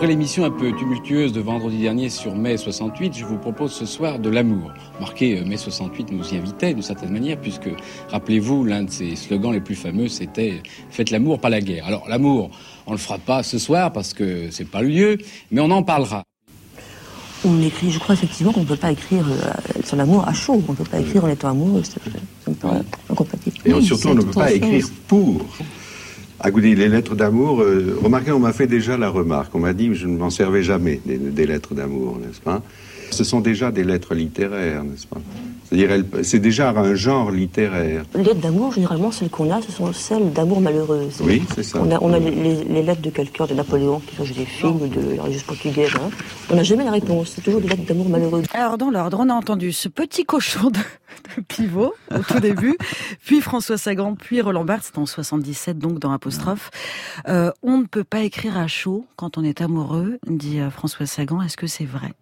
[0.00, 3.84] Après l'émission un peu tumultueuse de vendredi dernier sur mai 68, je vous propose ce
[3.84, 4.72] soir de l'amour.
[4.98, 7.68] Marqué euh, mai 68 nous y invitait d'une certaine manière, puisque,
[8.08, 11.86] rappelez-vous, l'un de ses slogans les plus fameux, c'était Faites l'amour, pas la guerre.
[11.86, 12.50] Alors l'amour,
[12.86, 15.18] on le fera pas ce soir parce que c'est pas le lieu,
[15.50, 16.22] mais on en parlera.
[17.44, 20.64] On écrit, je crois effectivement qu'on ne peut pas écrire euh, sur l'amour à chaud,
[20.66, 22.00] on ne peut pas écrire en étant amoureux, ça
[22.48, 23.58] me paraît incompatible.
[23.66, 24.56] Et Oui, surtout, c'est on ne peut pas chose.
[24.56, 25.44] écrire pour.
[26.42, 29.54] À Goudi, les lettres d'amour, euh, remarquez, on m'a fait déjà la remarque.
[29.54, 32.62] On m'a dit que je ne m'en servais jamais des, des lettres d'amour, n'est-ce pas?
[33.10, 35.18] Ce sont déjà des lettres littéraires, n'est-ce pas?
[35.66, 38.04] C'est-à-dire, elles- c'est déjà un genre littéraire.
[38.14, 41.20] Les lettres d'amour, généralement, celles qu'on a, ce sont celles d'amour malheureuses.
[41.22, 41.80] Oui, c'est ça.
[41.84, 44.46] On a, on a les, les- les lettres de quelqu'un, de Napoléon, qui sont des
[44.46, 45.90] films, ou de la Régence portugaise.
[45.96, 46.08] hein.
[46.50, 47.32] On n'a jamais la réponse.
[47.34, 48.44] C'est toujours des lettres d'amour malheureuses.
[48.54, 50.78] Alors, dans l'ordre, on a entendu ce petit cochon de,
[51.36, 52.76] de pivot au tout début,
[53.24, 56.70] puis François Sagan, puis Roland Barthes, c'était en 77, donc dans Apostrophe.
[57.28, 61.06] Euh, on ne peut pas écrire à chaud quand on est amoureux, dit euh, François
[61.06, 61.42] Sagan.
[61.42, 62.12] Est-ce que c'est vrai?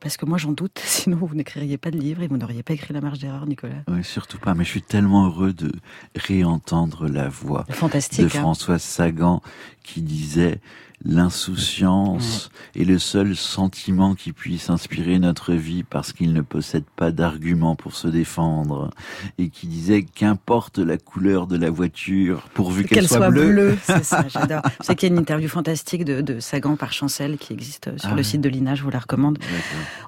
[0.00, 2.74] Parce que moi, j'en doute, sinon vous n'écririez pas de livre et vous n'auriez pas
[2.74, 3.82] écrit La marge d'erreur, Nicolas.
[3.88, 4.54] Oui, surtout pas.
[4.54, 5.72] Mais je suis tellement heureux de
[6.16, 8.20] réentendre la voix Fantastique.
[8.20, 8.40] de hein.
[8.40, 9.42] François Sagan
[9.82, 10.60] qui disait
[11.04, 17.10] l'insouciance est le seul sentiment qui puisse inspirer notre vie parce qu'il ne possède pas
[17.12, 18.90] d'argument pour se défendre
[19.38, 23.76] et qui disait qu'importe la couleur de la voiture pourvu qu'elle soit, bleue.
[23.82, 24.62] c'est ça, j'adore.
[24.64, 27.96] Vous savez qu'il y a une interview fantastique de, de Sagan par Chancel qui existe
[27.98, 28.22] sur Ah le ouais.
[28.22, 29.38] site de l'INA, je vous la recommande.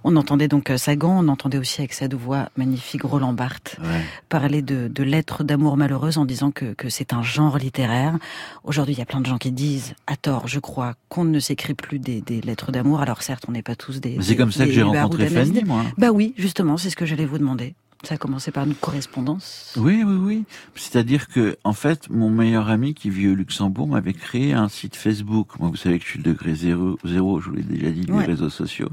[0.05, 4.05] On entendait donc euh, Sagan, on entendait aussi avec cette voix magnifique Roland Barthes Ouais.
[4.29, 8.17] parler de, de lettres d'amour malheureuses en disant que, que c'est un genre littéraire.
[8.63, 11.39] Aujourd'hui, il y a plein de gens qui disent, à tort, je crois, qu'on ne
[11.41, 13.01] s'écrit plus des, des lettres d'amour.
[13.01, 14.19] Alors certes, on n'est pas tous des...
[14.21, 15.85] C'est comme ça que j'ai rencontré Fanny, moi.
[15.99, 17.75] Bah oui, justement, c'est ce que j'allais vous demander.
[18.03, 19.73] Ça a commencé par une correspondance.
[19.79, 20.45] Oui, oui, oui.
[20.75, 24.95] C'est-à-dire que, en fait, mon meilleur ami qui vit au Luxembourg m'avait créé un site
[24.95, 25.59] Facebook.
[25.59, 28.05] Moi, vous savez que je suis le degré zéro, zéro je vous l'ai déjà dit,
[28.11, 28.21] Ouais.
[28.27, 28.91] des réseaux sociaux.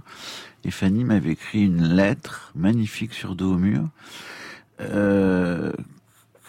[0.63, 3.84] Et Fanny m'avait écrit une lettre magnifique sur dos au mur.
[4.80, 5.73] Euh,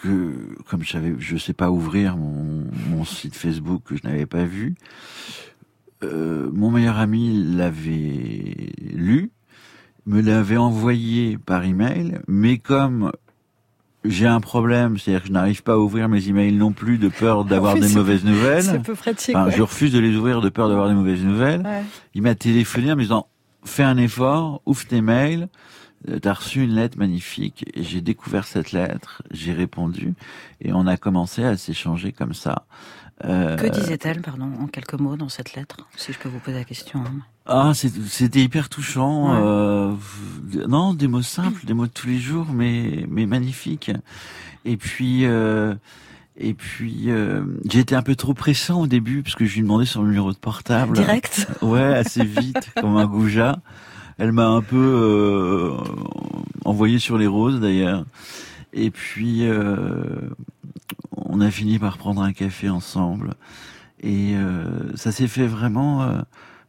[0.03, 0.33] que,
[0.69, 4.43] comme je savais, je sais pas ouvrir mon, mon site Facebook que je n'avais pas
[4.43, 4.75] vu,
[6.03, 9.31] euh, mon meilleur ami l'avait lu,
[10.05, 13.11] me l'avait envoyé par email, mais comme
[14.03, 17.07] j'ai un problème, c'est-à-dire que je n'arrive pas à ouvrir mes emails non plus de
[17.07, 18.81] peur d'avoir Oui, des c'est- mauvaises C'est nouvelles.
[18.81, 19.33] peu pratique.
[19.35, 19.55] Enfin, ouais.
[19.55, 21.61] je refuse de les ouvrir de peur d'avoir des mauvaises nouvelles.
[21.61, 21.83] Ouais.
[22.13, 23.27] Il m'a téléphoné en me disant
[23.63, 25.47] fais un effort, ouvre tes mails.
[26.09, 30.13] Euh, T'as reçu une lettre magnifique et j'ai découvert cette lettre, j'ai répondu
[30.61, 32.65] et on a commencé à s'échanger comme ça.
[33.25, 36.57] Euh, Que disait-elle, pardon, en quelques mots dans cette lettre, si je peux vous poser
[36.57, 37.21] la question hein.
[37.45, 39.33] Ah, c'était hyper touchant.
[39.33, 39.39] Ouais.
[39.41, 39.93] euh,
[40.67, 43.91] non, des mots simples, des mots de tous les jours, mais mais magnifiques.
[44.65, 45.75] Et puis euh,
[46.37, 49.61] et puis euh, j'ai été un peu trop pressant au début parce que je lui
[49.61, 50.93] demandais son numéro de portable.
[50.95, 53.59] Direct Ouais, assez vite, comme un goujat.
[54.17, 55.77] Elle m'a un peu euh,
[56.65, 58.05] envoyé sur les roses d'ailleurs.
[58.73, 60.29] Et puis euh,
[61.15, 63.33] on a fini par prendre un café ensemble.
[64.01, 66.19] Et euh, ça s'est fait vraiment euh,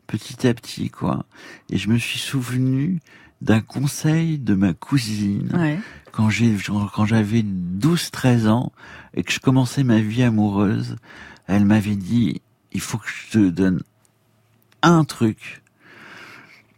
[0.06, 1.24] petit à petit, quoi.
[1.70, 3.00] Et je me suis souvenu
[3.42, 5.78] d'un conseil de ma cousine Ouais.
[6.12, 6.56] quand j'ai
[6.94, 8.72] quand j'avais 12-13 ans
[9.14, 10.96] et que je commençais ma vie amoureuse,
[11.46, 12.40] elle m'avait dit
[12.72, 13.82] il faut que je te donne
[14.82, 15.62] un truc.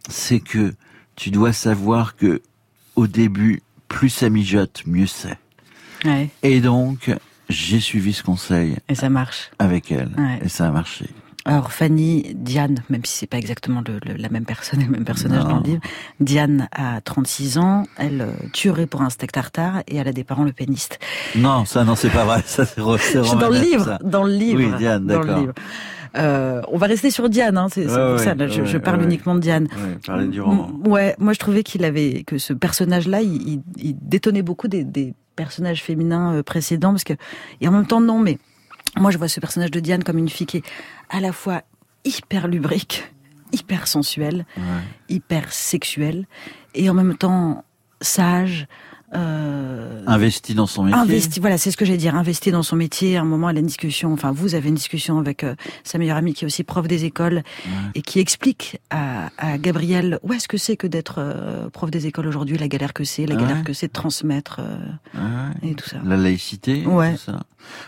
[0.09, 0.73] C'est que
[1.15, 2.41] tu dois savoir que
[2.95, 5.37] au début, plus ça mijote, mieux c'est.
[6.05, 6.29] ouais.
[6.43, 7.11] Et donc,
[7.49, 9.51] j'ai suivi ce conseil Et ça marche.
[9.59, 10.39] avec elle Ouais.
[10.43, 11.05] et ça a marché.
[11.45, 14.91] Alors Fanny, Diane, même si c'est pas exactement le- le- la même personne et le
[14.91, 15.49] même personnage Non.
[15.51, 15.81] dans le livre,
[16.19, 20.25] Diane a 36 ans, elle euh, tuerait pour un steak tartare et elle a des
[20.25, 20.99] parents le péniste.
[21.37, 23.99] Non, ça non, c'est pas vrai, ça c'est dans le livre, ça.
[24.03, 25.45] dans le livre, Oui, Diane, d'accord.
[26.15, 28.35] Euh, on va rester sur Diane, hein, c'est Ouais, pour ouais, ça.
[28.35, 29.67] Là, je, ouais, je parle uniquement de Diane.
[30.07, 30.71] Ouais, du roman.
[30.85, 34.83] Ouais, moi je trouvais qu'il avait que ce personnage-là, il, il- il détonnait beaucoup des,
[34.83, 37.13] des personnages féminins euh, précédents parce que
[37.61, 38.37] et en même temps non, mais
[38.97, 40.63] moi je vois ce personnage de Diane comme une fille qui est
[41.09, 41.61] à la fois
[42.05, 43.11] hyper lubrique,
[43.51, 44.45] hyper sensuelle,
[45.09, 46.25] hyper sexuelle
[46.73, 47.63] et en même temps
[48.01, 48.67] sage,
[49.15, 50.99] Euh, investi dans son métier.
[50.99, 52.15] Investi, voilà, c'est ce que j'ai dire.
[52.15, 53.15] Investi dans son métier.
[53.15, 54.11] À un moment, elle a une discussion.
[54.11, 57.05] Enfin, vous avez une discussion avec euh, sa meilleure amie qui est aussi prof des
[57.05, 57.43] écoles
[57.95, 62.05] et qui explique à, à Gabriel où est-ce que c'est que d'être euh, prof des
[62.07, 64.59] écoles aujourd'hui, la galère que c'est, la galère que c'est de transmettre
[65.63, 65.97] et tout ça.
[66.03, 66.85] La laïcité.
[66.85, 67.15] Ouais.
[67.17, 67.43] ça.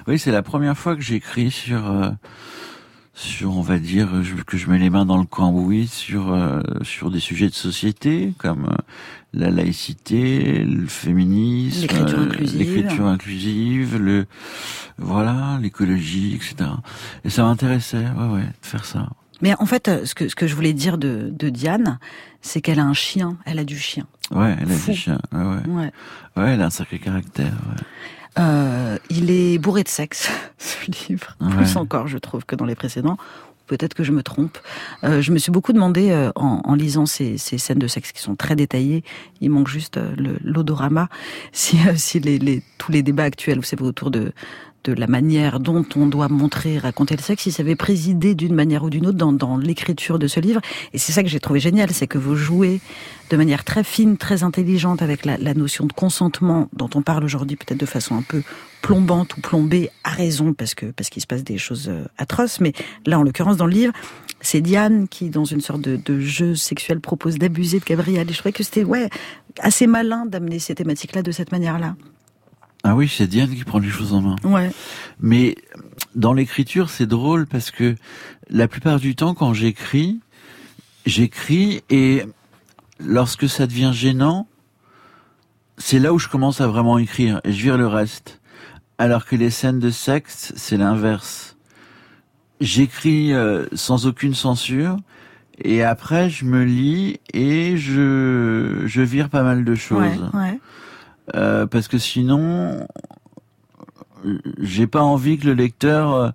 [0.08, 2.13] Oui, c'est la première fois que j'écris sur
[3.19, 4.08] sur, on va dire,
[4.47, 8.34] que je mets les mains dans le cambouis sur euh, sur des sujets de société
[8.38, 8.77] comme euh,
[9.34, 13.01] la laïcité, le féminisme, l'écriture inclusive.
[13.01, 14.25] inclusive, le
[14.97, 16.69] voilà, l'écologie, etc.
[17.25, 19.10] Et ça m'intéressait, ouais, ouais, de faire ça.
[19.41, 21.99] Mais en fait, ce que ce que je voulais dire de, de Diane,
[22.41, 24.08] c'est qu'elle a un chien, elle a du chien.
[24.32, 25.67] Ouais, elle a du chien, ouais, ouais.
[25.67, 25.91] Ouais.
[26.38, 27.51] ouais elle a un sacré caractère.
[27.51, 27.84] Ouais.
[28.38, 31.36] Euh, il est bourré de sexe, ce livre.
[31.56, 33.18] Plus encore, je trouve, que dans les précédents.
[33.68, 34.58] Peut-être que je me trompe.
[35.04, 38.12] Euh, je me suis beaucoup demandé, euh, en, en, lisant ces, ces, scènes de sexe
[38.12, 39.04] qui sont très détaillées,
[39.42, 41.08] il manque juste euh, l'odorama,
[41.52, 44.32] si, euh, si les, les, tous les débats actuels, vous savez, autour de,
[44.84, 48.56] de la manière dont on doit montrer, raconter le sexe, si ça avait présidé d'une
[48.56, 50.62] manière ou d'une autre dans, dans l'écriture de ce livre.
[50.94, 52.80] Et c'est ça que j'ai trouvé génial, c'est que vous jouez
[53.30, 57.24] de manière très fine, très intelligente avec la, la notion de consentement dont on parle
[57.24, 58.42] aujourd'hui peut-être de façon un peu
[58.82, 62.60] plombante ou plombée, à raison, parce que parce qu'il se passe des choses euh, atroces.
[62.60, 62.74] Mais
[63.06, 63.94] là, en l'occurrence, dans le livre,
[64.42, 68.30] c'est Diane qui, dans une sorte de, de jeu sexuel, propose d'abuser de Gabriel.
[68.30, 69.10] Et je trouvais que c'était ouais
[69.60, 71.96] assez malin d'amener ces thématiques-là de cette manière-là.
[72.84, 74.36] Ah oui, c'est Diane qui prend les choses en main.
[74.44, 74.72] Ouais.
[75.20, 75.56] Mais
[76.15, 77.96] dans l'écriture, c'est drôle parce que
[78.50, 80.20] la plupart du temps, quand j'écris,
[81.06, 82.24] j'écris et
[83.00, 84.48] lorsque ça devient gênant,
[85.78, 88.39] c'est là où je commence à vraiment écrire et je vire le reste.
[88.98, 91.58] Alors que les scènes de sexe, c'est l'inverse.
[92.60, 94.98] J'écris euh, sans aucune censure
[95.62, 100.30] et après je me lis et je je vire pas mal de choses.
[100.34, 100.60] Ouais, ouais.
[101.36, 102.88] Euh, parce que sinon,
[104.60, 106.30] j'ai pas envie que le lecteur euh,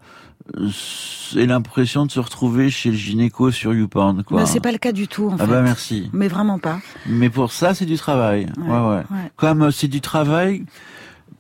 [1.37, 4.25] ait l'impression de se retrouver chez le gynéco sur YouPorn.
[4.25, 4.41] Quoi.
[4.41, 5.47] Bah, c'est pas le cas du tout, en ah fait.
[5.47, 6.11] bah merci.
[6.13, 6.79] Mais vraiment pas.
[7.07, 8.47] Mais pour ça, c'est du travail.
[8.59, 9.03] Ouais, Ouais.
[9.37, 10.65] Comme euh, c'est du travail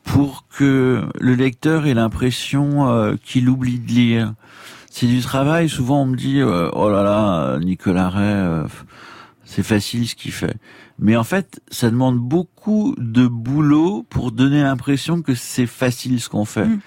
[0.04, 4.34] pour que le lecteur ait l'impression euh, qu'il oublie de lire.
[4.90, 5.68] C'est du travail.
[5.68, 8.64] Souvent, on me dit euh, oh là là, Nicolas Ray, euh,
[9.44, 10.56] c'est facile ce qu'il fait.
[10.98, 16.28] Mais en fait, ça demande beaucoup de boulot pour donner l'impression que c'est facile ce
[16.28, 16.66] qu'on fait.
[16.66, 16.80] Mm.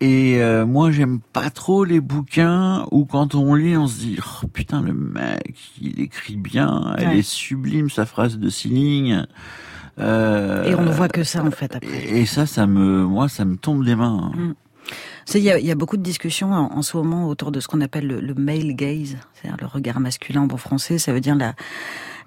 [0.00, 4.18] Et euh, moi, j'aime pas trop les bouquins où quand on lit, on se dit
[4.20, 7.18] oh, putain le mec, il écrit bien, elle Ouais.
[7.18, 9.26] est sublime sa phrase de six lignes.
[9.98, 11.88] Euh, Et on ne voit que ça, en fait, après.
[12.08, 14.32] et ça, ça me, moi, ça me tombe des mains.
[14.34, 14.54] Mm.
[15.34, 17.60] Il y, a, il y a beaucoup de discussions en, en ce moment autour de
[17.60, 20.98] ce qu'on appelle le, le male gaze, c'est-à-dire le regard masculin en bon français.
[20.98, 21.54] Ça veut dire la,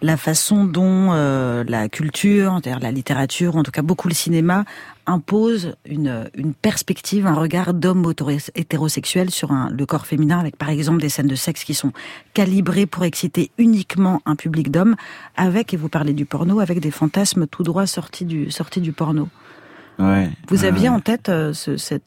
[0.01, 4.65] la façon dont euh, la culture, c'est-à-dire la littérature, en tout cas beaucoup le cinéma,
[5.05, 8.12] impose une, une perspective, un regard d'homme
[8.55, 11.91] hétérosexuel sur un, le corps féminin, avec par exemple des scènes de sexe qui sont
[12.34, 14.95] calibrées pour exciter uniquement un public d'hommes,
[15.36, 18.93] avec, et vous parlez du porno, avec des fantasmes tout droit sortis du, sortis du
[18.93, 19.29] porno.
[19.99, 20.29] Ouais.
[20.49, 22.03] Vous aviez en tête euh, ce, cette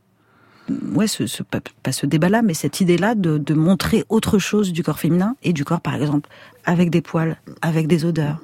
[0.94, 1.60] ouais, ce, ce- pas,
[1.92, 5.64] ce débat-là, mais cette idée-là de, de montrer autre chose du corps féminin et du
[5.64, 6.28] corps, par exemple,
[6.64, 8.38] avec des poils, avec des odeurs.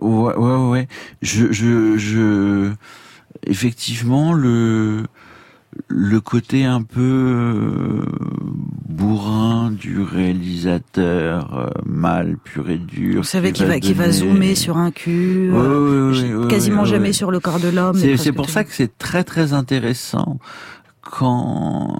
[0.00, 0.88] Ouais, ouais, ouais.
[1.22, 2.70] Je, je, je,
[3.46, 5.04] effectivement, le,
[5.88, 8.02] le côté un peu euh,
[8.88, 13.18] bourrin du réalisateur, euh, mâle pur et dur.
[13.18, 16.22] Vous savez qui qu'il va, qui va donner- zoomer sur un cul, Ouais, euh, ouais,
[16.22, 17.96] ouais, ouais, quasiment jamais sur le corps de l'homme.
[18.16, 20.38] C'est, pour ça que c'est très très intéressant
[21.10, 21.98] quand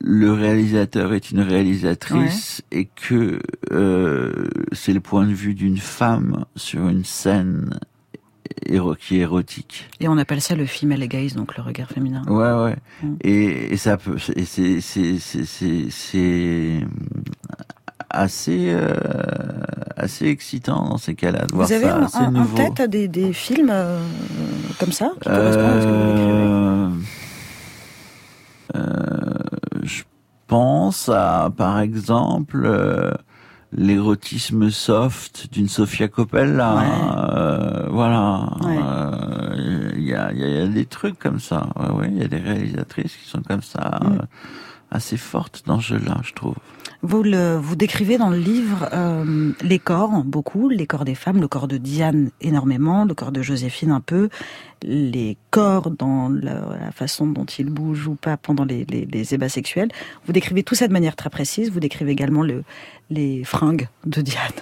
[0.00, 3.38] le réalisateur est une réalisatrice et que
[3.70, 4.32] euh,
[4.72, 7.78] c'est le point de vue d'une femme sur une scène
[8.66, 9.88] éro- qui est érotique.
[10.00, 12.22] Et on appelle ça le female gaze, donc le regard féminin.
[12.26, 12.76] Ouais, ouais.
[13.02, 13.14] Mm.
[13.22, 16.80] Et, et ça peut, c'est, c'est,
[18.10, 18.94] assez, euh,
[19.96, 22.30] assez excitant dans ces cas-là de voir Vous avez ça.
[22.34, 24.00] en, tête des, des films euh,
[24.78, 26.90] comme ça qui correspondent à ce que vous Euh, euh,
[28.74, 30.02] je
[30.46, 33.10] pense à, par exemple, euh,
[33.72, 36.74] l'érotisme soft d'une Sofia Coppola.
[36.76, 36.82] Ouais.
[37.34, 38.48] Euh, voilà.
[38.64, 38.78] Ouais.
[38.82, 41.68] Euh, Il y, a, il y a- il y a des trucs comme ça.
[41.76, 44.06] Ouais, ouais, il y a des réalisatrices qui sont comme ça, Mm.
[44.14, 44.18] euh,
[44.90, 46.56] assez fortes dans ce jeu-là, je trouve.
[47.04, 51.40] Vous, le, vous décrivez dans le livre euh, les corps, beaucoup, les corps des femmes,
[51.40, 54.28] le corps de Diane énormément, le corps de Joséphine un peu,
[54.82, 59.48] les corps dans la, façon dont ils bougent ou pas pendant les, les, les ébats
[59.48, 59.90] sexuels.
[60.26, 62.62] Vous décrivez tout ça de manière très précise, vous décrivez également le,
[63.10, 64.52] les fringues de Diane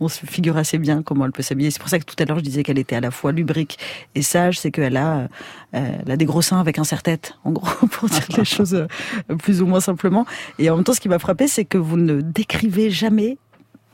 [0.00, 1.70] on se figure assez bien comment elle peut s'habiller.
[1.70, 3.78] C'est pour ça que tout à l'heure je disais qu'elle était à la fois lubrique
[4.14, 5.28] et sage, c'est qu'elle a,
[5.74, 8.74] euh, elle a des gros seins avec un serre-tête, en gros, pour dire les choses
[8.74, 10.26] euh, plus ou moins simplement.
[10.58, 13.38] Et en même temps, ce qui m'a frappé, c'est que vous ne décrivez jamais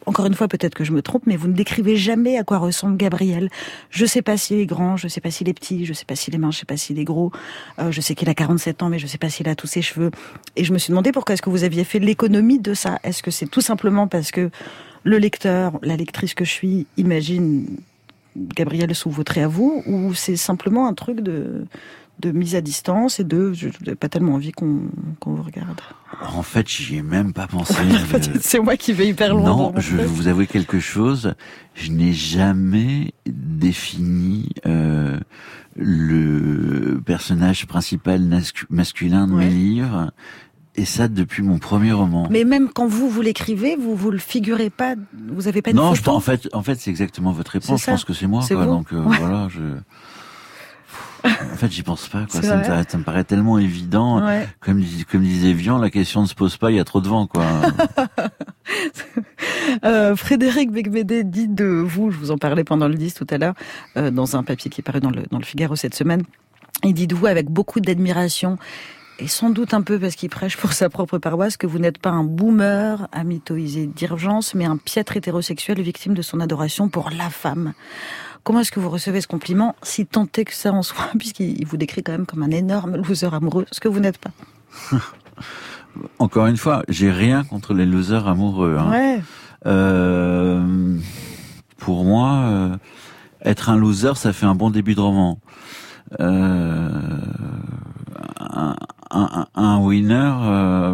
[0.06, 2.58] encore une fois, peut-être que je me trompe, mais vous ne décrivez jamais à quoi
[2.58, 3.50] ressemble Gabriel.
[3.90, 6.14] Je sais pas s'il est grand, je sais pas s'il est petit, je sais pas
[6.14, 7.32] s'il est mince, je sais pas s'il est gros.
[7.80, 9.82] Euh, je sais qu'il a 47 ans, mais je sais pas s'il a tous ses
[9.82, 10.12] cheveux.
[10.54, 13.00] Et je me suis demandé pourquoi est-ce que vous aviez fait l'économie de ça.
[13.02, 14.50] Est-ce que c'est tout simplement parce que
[15.06, 17.78] le lecteur, la lectrice que je suis, imagine
[18.36, 21.64] Gabriel sous vos traits à vous, ou c'est simplement un truc de
[22.18, 24.88] de mise à distance et de je n'ai pas tellement envie qu'on
[25.26, 25.80] vous regarde.
[26.22, 27.74] En fait, j'y ai même pas pensé.
[28.40, 29.44] c'est moi qui vais hyper loin.
[29.44, 31.34] Non, je vais vous avouer quelque chose.
[31.74, 35.18] Je n'ai jamais défini euh,
[35.76, 38.22] le personnage principal
[38.70, 40.10] masculin de mes livres.
[40.78, 42.28] Et ça depuis mon premier roman.
[42.30, 44.94] Mais même quand vous vous l'écrivez, vous vous le figurez pas,
[45.30, 45.92] vous avez pas de non.
[45.92, 47.80] Non, en fait, en fait, c'est exactement votre réponse.
[47.80, 48.66] Je pense que c'est moi, quoi.
[48.66, 49.62] Donc euh, voilà, je.
[51.26, 52.24] En fait, j'y pense pas.
[52.30, 52.40] Quoi.
[52.40, 54.24] Ça, me, ça, me, paraît tellement évident.
[54.60, 56.70] Comme, comme disait Vian, la question ne se pose pas.
[56.70, 57.44] Il y a trop de vent, quoi.
[59.84, 63.38] euh, Frédéric Becbédé dit de vous, je vous en parlais pendant le 10 tout à
[63.38, 63.54] l'heure,
[63.96, 66.22] euh, dans un papier qui est paru dans le, dans le Figaro cette semaine.
[66.84, 68.58] Il dit de vous avec beaucoup d'admiration
[69.18, 71.98] et sans doute un peu parce qu'il prêche pour sa propre paroisse que vous n'êtes
[71.98, 77.30] pas un boomer amitoisé d'urgence, mais un piètre hétérosexuel victime de son adoration pour la
[77.30, 77.72] femme.
[78.42, 81.76] Comment est-ce que vous recevez ce compliment, si est que ça en soit, puisqu'il vous
[81.76, 84.30] décrit quand même comme un énorme loser amoureux, ce que vous n'êtes pas?
[86.18, 88.76] Encore une fois, j'ai rien contre les losers amoureux.
[88.78, 88.90] Hein.
[88.90, 89.22] Ouais.
[89.64, 90.98] Euh,
[91.78, 92.76] pour moi, euh,
[93.42, 95.38] être un loser, ça fait un bon début de roman.
[96.20, 96.90] Euh,
[98.38, 98.76] un,
[99.10, 100.92] un, un, winner, euh,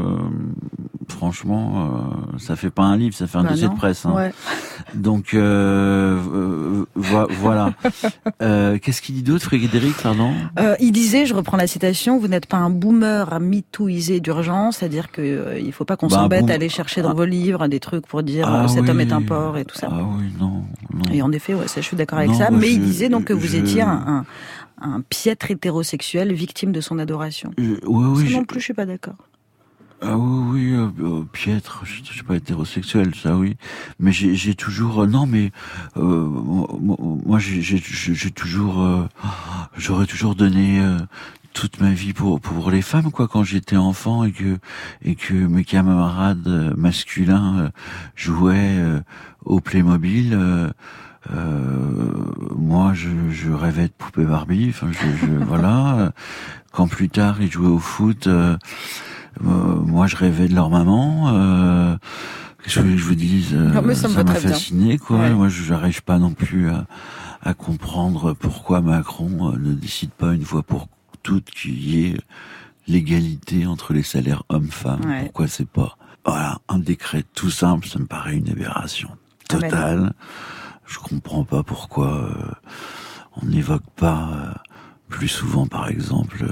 [1.09, 1.91] franchement,
[2.35, 4.05] euh, ça fait pas un livre, ça fait un bah dossier de presse.
[4.07, 4.13] Hein.
[4.15, 4.33] Ouais.
[4.95, 6.85] Donc euh, euh
[7.31, 7.73] voilà.
[8.41, 10.33] Qu'est-ce qu'il dit d'autre, Frédéric Pardon?
[10.81, 15.11] il disait, je reprends la citation, vous n'êtes pas un boomer à mitouiser d'urgence, c'est-à-dire
[15.11, 17.15] que il faut pas qu'on bah, s'embête à aller chercher dans ah.
[17.15, 19.89] vos livres des trucs pour dire ah cet homme est un porc et tout ça.
[19.91, 20.65] Ah oui, non.
[20.93, 21.13] non.
[21.13, 22.51] Et en effet, ouais, ça, je suis d'accord avec ça.
[22.51, 24.25] Bah, mais il disait donc que vous étiez un, un,
[25.09, 27.51] piètre hétérosexuel victime de son adoration.
[27.59, 28.31] oui, oui.
[28.31, 29.17] Ça non plus, je suis pas d'accord.
[30.05, 33.57] Ah oui, oui, euh, euh, piètre, je, je suis pas hétérosexuel, ça oui,
[34.01, 35.53] mais j'ai toujours, euh, non mais
[35.97, 36.27] euh,
[37.25, 39.09] moi j'ai toujours,
[39.77, 40.83] j'aurais toujours donné
[41.53, 44.59] toute ma vie pour pour les femmes quoi quand j'étais enfant et que
[45.03, 47.71] et que mes camarades masculins
[48.17, 48.81] jouaient
[49.45, 50.37] au Playmobil.
[51.31, 54.69] Moi, je, je, rêvais de poupée Barbie.
[54.71, 56.13] Enfin, je, je voilà.
[56.73, 58.57] Quand plus tard, ils jouaient au foot, euh,
[59.41, 61.29] moi, je rêvais de leur maman.
[61.35, 61.97] Euh,
[62.63, 65.29] Qu'est-ce que je vous dise euh, Ça m'a fasciné, quoi.
[65.31, 66.87] Moi, je n'arrive pas non plus à,
[67.43, 70.89] à, comprendre pourquoi Macron euh, ne décide pas une fois pour
[71.23, 72.17] toutes qu'il y ait
[72.87, 75.01] l'égalité entre les salaires hommes-femmes.
[75.25, 79.09] Pourquoi c'est pas voilà un décret tout simple Ça me paraît une aberration
[79.51, 80.13] ah ben totale.
[80.93, 82.29] Je comprends pas pourquoi
[83.41, 84.63] on n'évoque pas
[85.09, 86.47] plus souvent, par exemple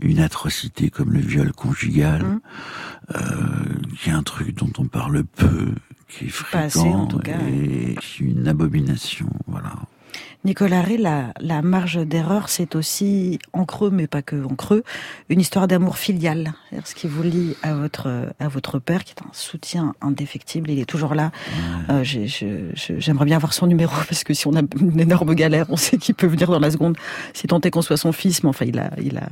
[0.00, 2.40] une atrocité comme le viol conjugal, mmh.
[3.16, 3.20] euh,
[3.98, 5.74] qui est un truc dont on parle peu,
[6.08, 7.08] qui est fréquent
[7.46, 9.28] et qui est une abomination.
[9.46, 9.74] Voilà.
[10.44, 14.82] Nicolas Ré, la, la marge d'erreur, c'est aussi en creux, mais pas que en creux,
[15.28, 16.54] une histoire d'amour filial.
[16.84, 20.70] Ce qui vous lie à votre à votre père, qui est un soutien indéfectible.
[20.70, 21.30] Il est toujours là.
[21.90, 25.76] Euh, J'aimerais bien avoir son numéro parce que si on a une énorme galère, on
[25.76, 26.96] sait qu'il peut venir dans la seconde.
[27.34, 29.28] Si tant est qu'on soit son fils, mais enfin, il a, il a,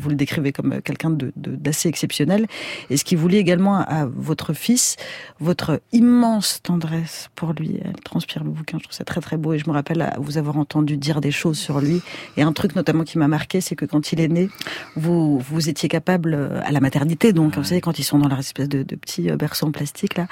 [0.00, 2.46] vous le décrivez comme quelqu'un de d'assez exceptionnel.
[2.88, 4.96] Et ce qui vous lie également à, votre fils,
[5.40, 7.80] votre immense tendresse pour lui.
[7.84, 8.78] Elle transpire le bouquin.
[8.78, 9.52] Je trouve ça très très beau.
[9.52, 12.00] Et je me rappelle à vous avoir entendu dire des choses sur lui.
[12.36, 14.48] Et un truc notamment qui m'a marqué, c'est que quand il est né,
[14.96, 18.28] vous vous étiez capable euh, à la maternité, donc vous savez quand ils sont dans
[18.28, 20.26] leur espèce de, de petit euh, berceau en plastique là,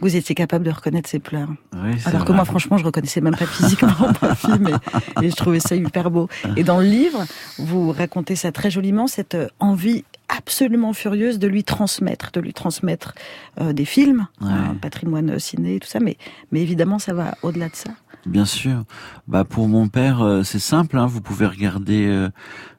[0.00, 1.48] vous étiez capable de reconnaître ses pleurs.
[2.04, 3.92] Alors que moi, franchement, je reconnaissais même pas physiquement
[4.22, 4.72] ma fille, mais
[5.22, 6.28] et je trouvais ça hyper beau.
[6.56, 7.24] Et dans le livre,
[7.58, 12.52] vous racontez ça très joliment, cette euh, envie absolument furieuse de lui transmettre, de lui
[12.52, 13.14] transmettre
[13.58, 16.18] des films, un patrimoine ciné, tout ça, mais,
[16.52, 17.90] mais évidemment, ça va au-delà de ça.
[18.26, 18.84] Bien sûr.
[19.26, 20.98] Bah pour mon père, euh, c'est simple.
[20.98, 21.06] Hein.
[21.06, 22.28] Vous pouvez regarder euh,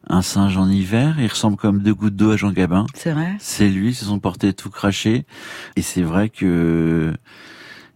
[0.07, 1.15] un singe en hiver.
[1.19, 2.85] Il ressemble comme deux gouttes d'eau à Jean Gabin.
[2.93, 3.35] C'est vrai.
[3.39, 3.93] C'est lui.
[3.93, 5.25] C'est son porté tout craché.
[5.75, 7.13] Et c'est vrai que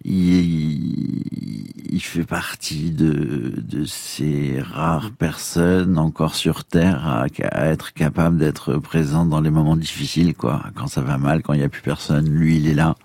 [0.05, 7.27] il, fait partie de, de ces rares personnes encore sur Terre à,
[7.67, 10.63] être capable d'être présent dans les moments difficiles, quoi.
[10.75, 12.95] Quand ça va mal, quand il n'y a plus personne, lui, il est là.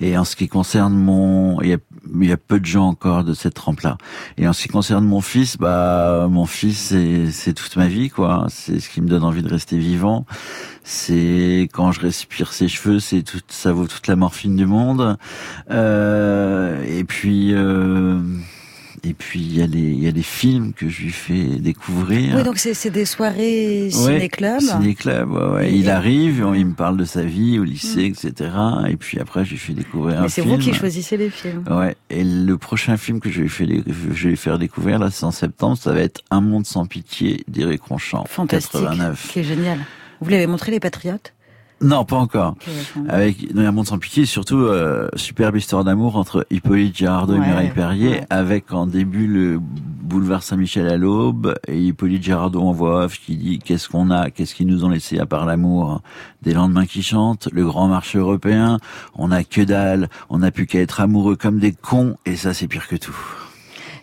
[0.00, 1.78] Et en ce qui concerne mon, il y a,
[2.20, 3.98] il y a peu de gens encore de cette trempe-là.
[4.38, 6.94] Et en ce qui concerne mon fils, bah, mon fils,
[7.32, 8.46] c'est toute ma vie, quoi.
[8.48, 10.24] C'est ce qui me donne envie de rester vivant
[10.84, 15.16] c'est quand je respire ses cheveux, c'est tout, ça vaut toute la morphine du monde.
[15.70, 17.52] Euh, et puis.
[17.54, 18.20] Euh,
[19.02, 21.44] et puis il y a les il y a des films que je lui fais
[21.58, 22.36] découvrir.
[22.36, 24.60] Oui, donc c'est des soirées ciné-club.
[24.60, 25.72] ciné-club, ouais, ouais.
[25.72, 28.26] Il arrive, il me parle de sa vie au lycée, mm.
[28.26, 28.50] etc.
[28.88, 31.64] Et puis après, je lui fais découvrir Mais c'est vous qui choisissez les films.
[31.70, 31.96] Ouais.
[32.10, 33.68] Et le prochain film que je vais faire,
[34.12, 35.78] je vais faire découvrir là, c'est en septembre.
[35.78, 38.24] Ça va être Un monde sans pitié d'Éric Ronchamp.
[38.28, 38.72] Fantastique.
[38.72, 39.28] 89.
[39.32, 39.78] Qui est génial.
[40.20, 41.32] Vous l'avez montré, Les Patriotes?
[41.82, 42.56] Non, pas encore.
[43.08, 47.38] Avec dans un monde sans pitié, surtout euh, superbe histoire d'amour entre Hippolyte Girardot et
[47.38, 53.04] Mireille Perrier, avec en début le boulevard Saint-Michel à l'aube et Hippolyte Girardot en voix
[53.04, 56.02] off qui dit qu'est-ce qu'on a, qu'est-ce qu'ils nous ont laissé à part l'amour,
[56.42, 58.76] des lendemains qui chantent, le grand marché européen,
[59.14, 62.52] on a que dalle, on n'a plus qu'à être amoureux comme des cons et ça
[62.52, 63.16] c'est pire que tout.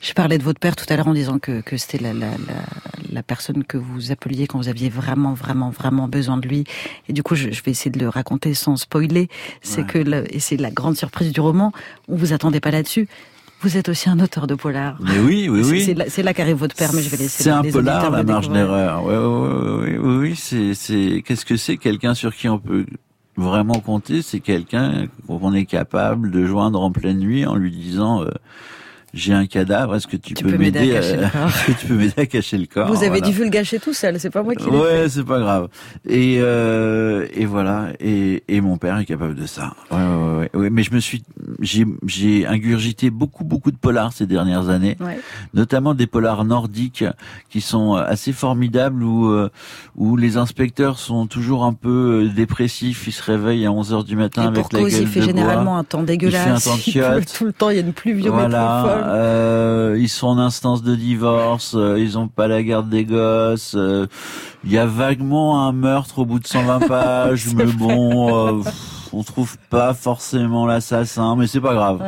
[0.01, 2.29] Je parlais de votre père tout à l'heure en disant que, que c'était la, la,
[2.31, 2.63] la,
[3.11, 6.65] la, personne que vous appeliez quand vous aviez vraiment, vraiment, vraiment besoin de lui.
[7.07, 9.29] Et du coup, je, je vais essayer de le raconter sans spoiler.
[9.61, 9.97] C'est que,
[10.31, 11.71] et c'est la grande surprise du roman,
[12.07, 13.07] on vous attendait pas là-dessus.
[13.61, 14.97] Vous êtes aussi un auteur de polar.
[15.01, 15.95] Mais oui, oui, oui.
[16.09, 17.43] C'est là, qu'arrive votre père, mais je vais laisser.
[17.43, 19.03] C'est un polar, la marge d'erreur.
[19.03, 22.85] Oui, oui, oui, oui, c'est, c'est, qu'est-ce que c'est quelqu'un sur qui on peut
[23.35, 24.21] vraiment compter?
[24.21, 28.21] C'est quelqu'un qu'on est capable de joindre en pleine nuit en lui disant.
[28.21, 28.29] Euh,
[29.13, 31.01] j'ai un cadavre, est-ce que tu, peux, m'aider à,
[31.79, 34.29] tu peux m'aider à cacher le corps Vous avez dû le gâcher tout seul, c'est
[34.29, 35.69] pas moi qui l'ai Ouais, c'est pas grave.
[36.07, 39.73] Et euh, et voilà, et, et mon père est capable de ça.
[39.91, 40.69] Ouais, ouais, ouais, ouais.
[40.69, 41.23] Mais je me suis,
[41.61, 45.19] j'ai j'ai ingurgité beaucoup beaucoup de polars ces dernières années, ouais.
[45.53, 47.05] notamment des polars nordiques
[47.49, 49.49] qui sont assez formidables où euh,
[49.95, 54.03] où les inspecteurs sont toujours un peu euh, dépressifs, ils se réveillent à 11 heures
[54.03, 56.41] du matin et avec la gueule il fait généralement un temps dégueulasse.
[56.85, 58.96] Il fait un temps de tout le temps, il y a une pluie voilà.
[59.05, 63.75] Euh, ils sont en instance de divorce, euh, ils ont pas la garde des gosses.
[63.75, 64.07] Euh,
[64.63, 68.63] il y a vaguement un meurtre au bout de 120 pages, mais bon,
[69.13, 72.03] on trouve pas forcément l'assassin, mais c'est pas grave.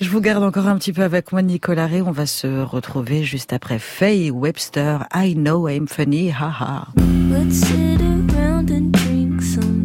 [0.00, 2.02] Je vous garde encore un petit peu avec moi, Nicolas Ré.
[2.02, 5.00] On va se retrouver juste après Faye Webster.
[5.12, 6.86] I know I'm funny, haha.
[7.30, 9.84] Let's sit around and drink some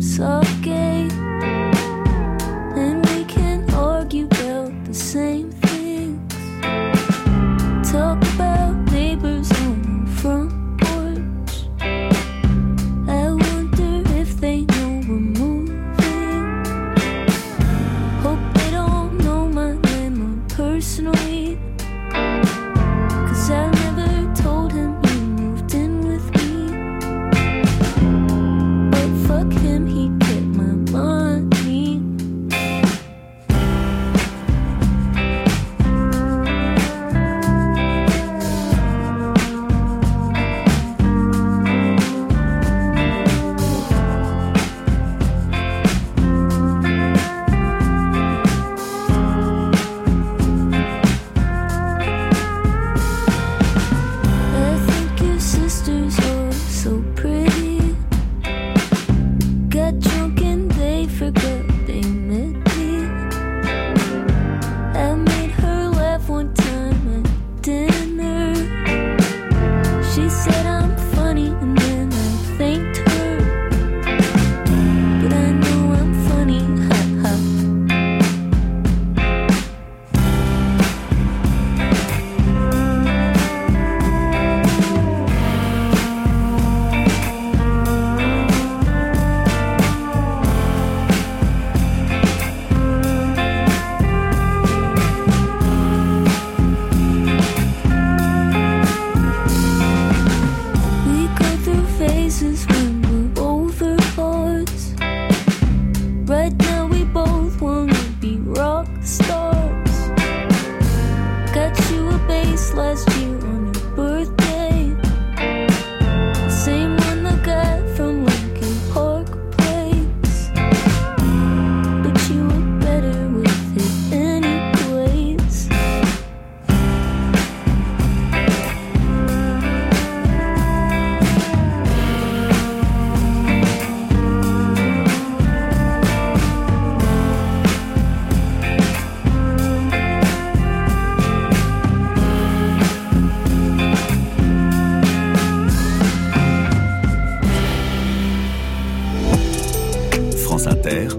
[150.86, 151.16] Inter,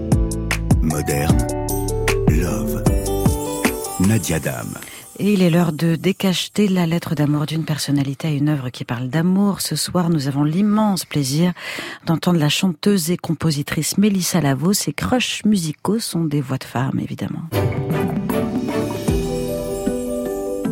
[0.79, 1.47] moderne,
[2.27, 2.83] love,
[3.99, 4.77] Nadia Dame.
[5.17, 8.85] Et il est l'heure de décacheter la lettre d'amour d'une personnalité à une œuvre qui
[8.85, 9.61] parle d'amour.
[9.61, 11.53] Ce soir, nous avons l'immense plaisir
[12.05, 14.73] d'entendre la chanteuse et compositrice Mélissa Lavaux.
[14.73, 17.49] Ses crushs musicaux sont des voix de femmes, évidemment.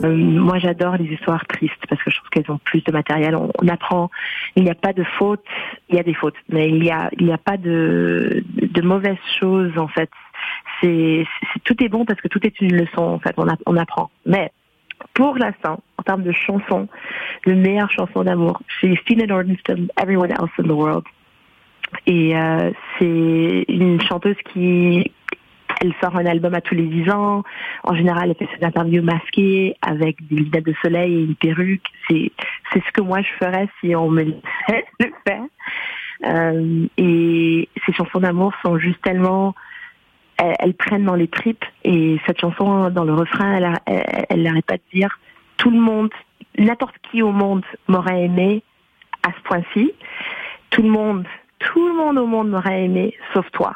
[0.04, 3.36] Euh, moi, j'adore les histoires tristes parce que je trouve qu'elles ont plus de matériel.
[3.36, 4.10] On, apprend.
[4.56, 5.46] Il n'y a pas de fautes.
[5.90, 8.82] Il y a des fautes, mais il y a, il n'y a pas de, de
[8.82, 10.10] mauvaises choses en fait
[10.82, 11.26] c'est
[11.64, 13.36] tout est bon parce que tout est une leçon en fait.
[13.38, 14.10] On, apprend.
[14.26, 14.52] Mais
[15.14, 16.88] pour l'instant, en termes de chansons,
[17.46, 21.04] de meilleures chansons d'amour, c'est Stina Nordenstam, Everyone Else in the World.
[22.08, 25.12] Et euh, c'est une chanteuse qui
[25.84, 27.44] elle sort un album à tous les 10 ans.
[27.84, 31.86] En général, elle fait ses interviews masquées avec des lunettes de soleil et une perruque.
[32.10, 32.32] C'est
[32.72, 35.44] c'est ce que moi je ferais si on me laissait le faire.
[36.26, 39.54] Euh, et ces chansons d'amour sont juste tellement
[40.38, 41.66] elles, prennent dans les tripes.
[41.84, 45.20] Et cette chanson, dans le refrain, elle n'arrête pas de dire
[45.58, 46.10] tout le monde,
[46.58, 48.64] n'importe qui au monde m'aurait aimé
[49.28, 49.94] à ce point-ci.
[50.70, 51.28] Tout le monde,
[51.60, 53.76] tout le monde au monde m'aurait aimé, sauf toi.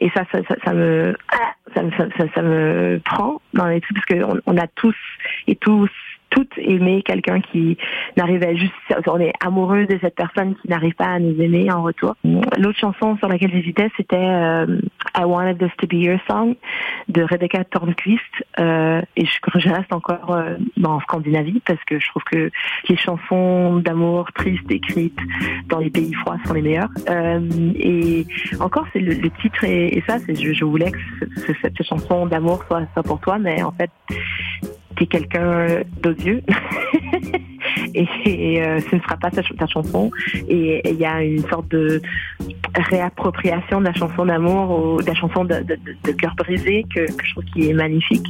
[0.00, 1.82] Et ça, ça, ça, me, ah, ça,
[2.16, 4.96] ça, ça, me prend dans les tripes parce qu'on on a tous
[5.46, 5.90] et tous
[6.30, 7.76] toutes aimer quelqu'un qui
[8.16, 8.72] n'arrivait juste,
[9.06, 12.14] on est amoureux de cette personne qui n'arrive pas à nous aimer en retour.
[12.24, 14.80] L'autre chanson sur laquelle j'hésitais, c'était euh,
[15.16, 16.54] I Wanted This to Be Your Song
[17.08, 18.20] de Rebecca Tornquist.
[18.58, 22.50] Euh, et je, je, reste encore euh, en Scandinavie parce que je trouve que
[22.88, 25.18] les chansons d'amour tristes écrites
[25.68, 26.90] dans les pays froids sont les meilleures.
[27.08, 27.40] Euh,
[27.76, 28.26] et
[28.60, 32.82] encore, c'est le, titre et, ça, c'est je, je, voulais que cette chanson d'amour soit,
[32.92, 33.90] soit pour toi, mais en fait,
[35.06, 36.42] quelqu'un d'odieux.
[37.94, 40.10] et, euh, ce ne sera pas ta, chanson.
[40.48, 42.00] Et il y a une sorte de
[42.74, 45.64] réappropriation de la chanson d'amour ou de la chanson de,
[46.12, 48.26] cœur brisé que, je trouve qui est magnifique.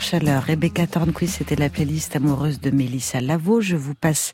[0.00, 0.42] Chaleur, chaleur.
[0.44, 3.60] Rebecca Tornquist, c'était la playlist amoureuse de Mélissa Lavo.
[3.60, 4.32] Je vous passe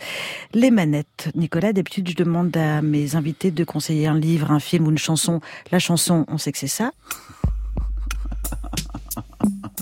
[0.52, 1.30] les manettes.
[1.34, 4.98] Nicolas, d'habitude, je demande à mes invités de conseiller un livre, un film ou une
[4.98, 5.40] chanson.
[5.72, 6.90] La chanson, on sait que c'est ça.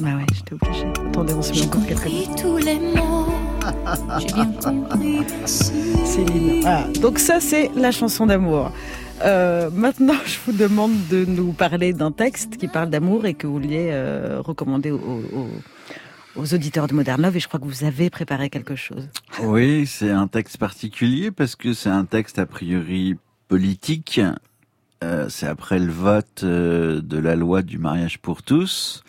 [0.01, 0.87] Bah ouais, j'étais obligée.
[1.09, 3.29] Attendez, on se met encore quelques tous les mots.
[4.19, 5.19] J'ai bien compris.
[5.47, 6.63] Céline.
[6.67, 8.73] Ah, donc ça, c'est la chanson d'amour.
[9.25, 13.47] Euh, maintenant, je vous demande de nous parler d'un texte qui parle d'amour et que
[13.47, 17.37] vous vouliez euh, recommander aux, auditeurs de Modern Love.
[17.37, 19.09] Et je crois que vous avez préparé quelque chose.
[19.43, 23.17] Oui, c'est un texte particulier parce que c'est un texte a priori
[23.49, 24.21] politique.
[25.05, 29.05] Euh, c'est après le vote de la loi du mariage pour tous.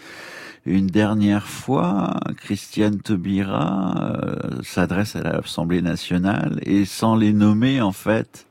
[0.65, 4.09] Une dernière fois, Christiane Taubira
[4.63, 8.47] s'adresse à l'Assemblée nationale et sans les nommer, en fait,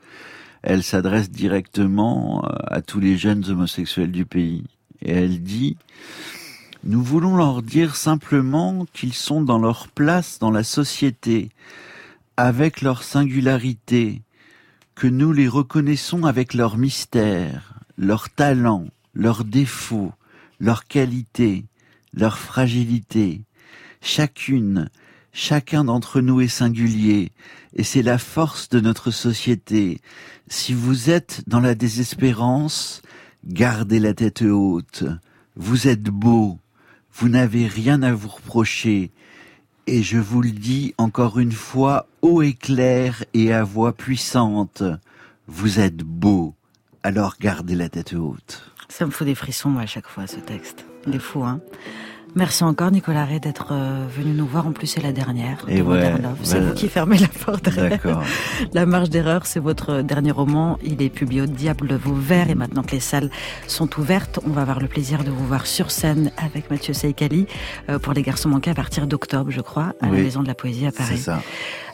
[0.63, 4.63] elle s'adresse directement euh, à tous les jeunes homosexuels du pays.
[5.01, 5.77] Et elle dit,
[6.85, 11.49] nous voulons leur dire simplement qu'ils sont dans leur place dans la société,
[12.37, 14.21] avec leur singularité,
[14.95, 20.13] que nous les reconnaissons avec leur mystère, leur talent, leurs défauts,
[20.59, 21.65] leurs qualités,
[22.13, 23.41] leur fragilité.
[24.01, 24.89] Chacune,
[25.33, 27.31] chacun d'entre nous est singulier,
[27.75, 29.99] et c'est la force de notre société.
[30.47, 33.01] Si vous êtes dans la désespérance,
[33.45, 35.03] gardez la tête haute.
[35.55, 36.59] Vous êtes beau,
[37.13, 39.11] vous n'avez rien à vous reprocher.
[39.85, 44.83] Et je vous le dis encore une fois, haut et clair et à voix puissante,
[45.47, 46.55] vous êtes beau,
[47.01, 48.71] alors gardez la tête haute.
[48.87, 50.85] Ça me fout des frissons, moi, à chaque fois, ce texte.
[51.07, 51.59] Il est fou, hein
[52.35, 54.65] Merci encore Nicolas Ray d'être euh, venu nous voir.
[54.65, 55.63] En plus, c'est la dernière.
[55.67, 57.69] Et ouais, c'est vous qui fermez la porte.
[58.73, 60.79] La marge d'erreur, c'est votre dernier roman.
[60.83, 63.29] Il est publié au Diable de vos vers et maintenant que les salles
[63.67, 67.45] sont ouvertes, on va avoir le plaisir de vous voir sur scène avec Mathieu Seikali
[67.89, 70.55] euh, pour les garçons manqués à partir d'octobre, je crois, à la Maison de la
[70.55, 71.17] Poésie à Paris.
[71.17, 71.41] C'est ça.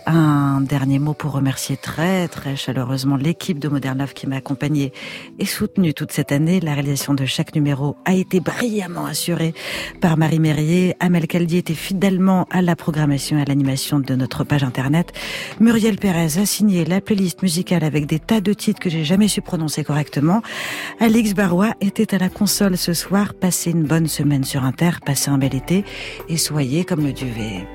[0.05, 4.91] Un dernier mot pour remercier très très chaleureusement l'équipe de Modern Love qui m'a accompagnée
[5.37, 6.59] et soutenue toute cette année.
[6.59, 9.53] La réalisation de chaque numéro a été brillamment assurée
[10.01, 10.95] par Marie Mérier.
[10.99, 15.13] Amel Caldi était fidèlement à la programmation et à l'animation de notre page internet.
[15.59, 19.27] Muriel Pérez a signé la playlist musicale avec des tas de titres que j'ai jamais
[19.27, 20.41] su prononcer correctement.
[20.99, 23.33] Alix Barois était à la console ce soir.
[23.33, 25.85] Passez une bonne semaine sur Inter, passez un bel été
[26.27, 27.67] et soyez comme le duvet.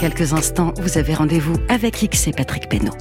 [0.00, 2.94] Quelques instants, vous avez rendez-vous avec X et Patrick Pénaud.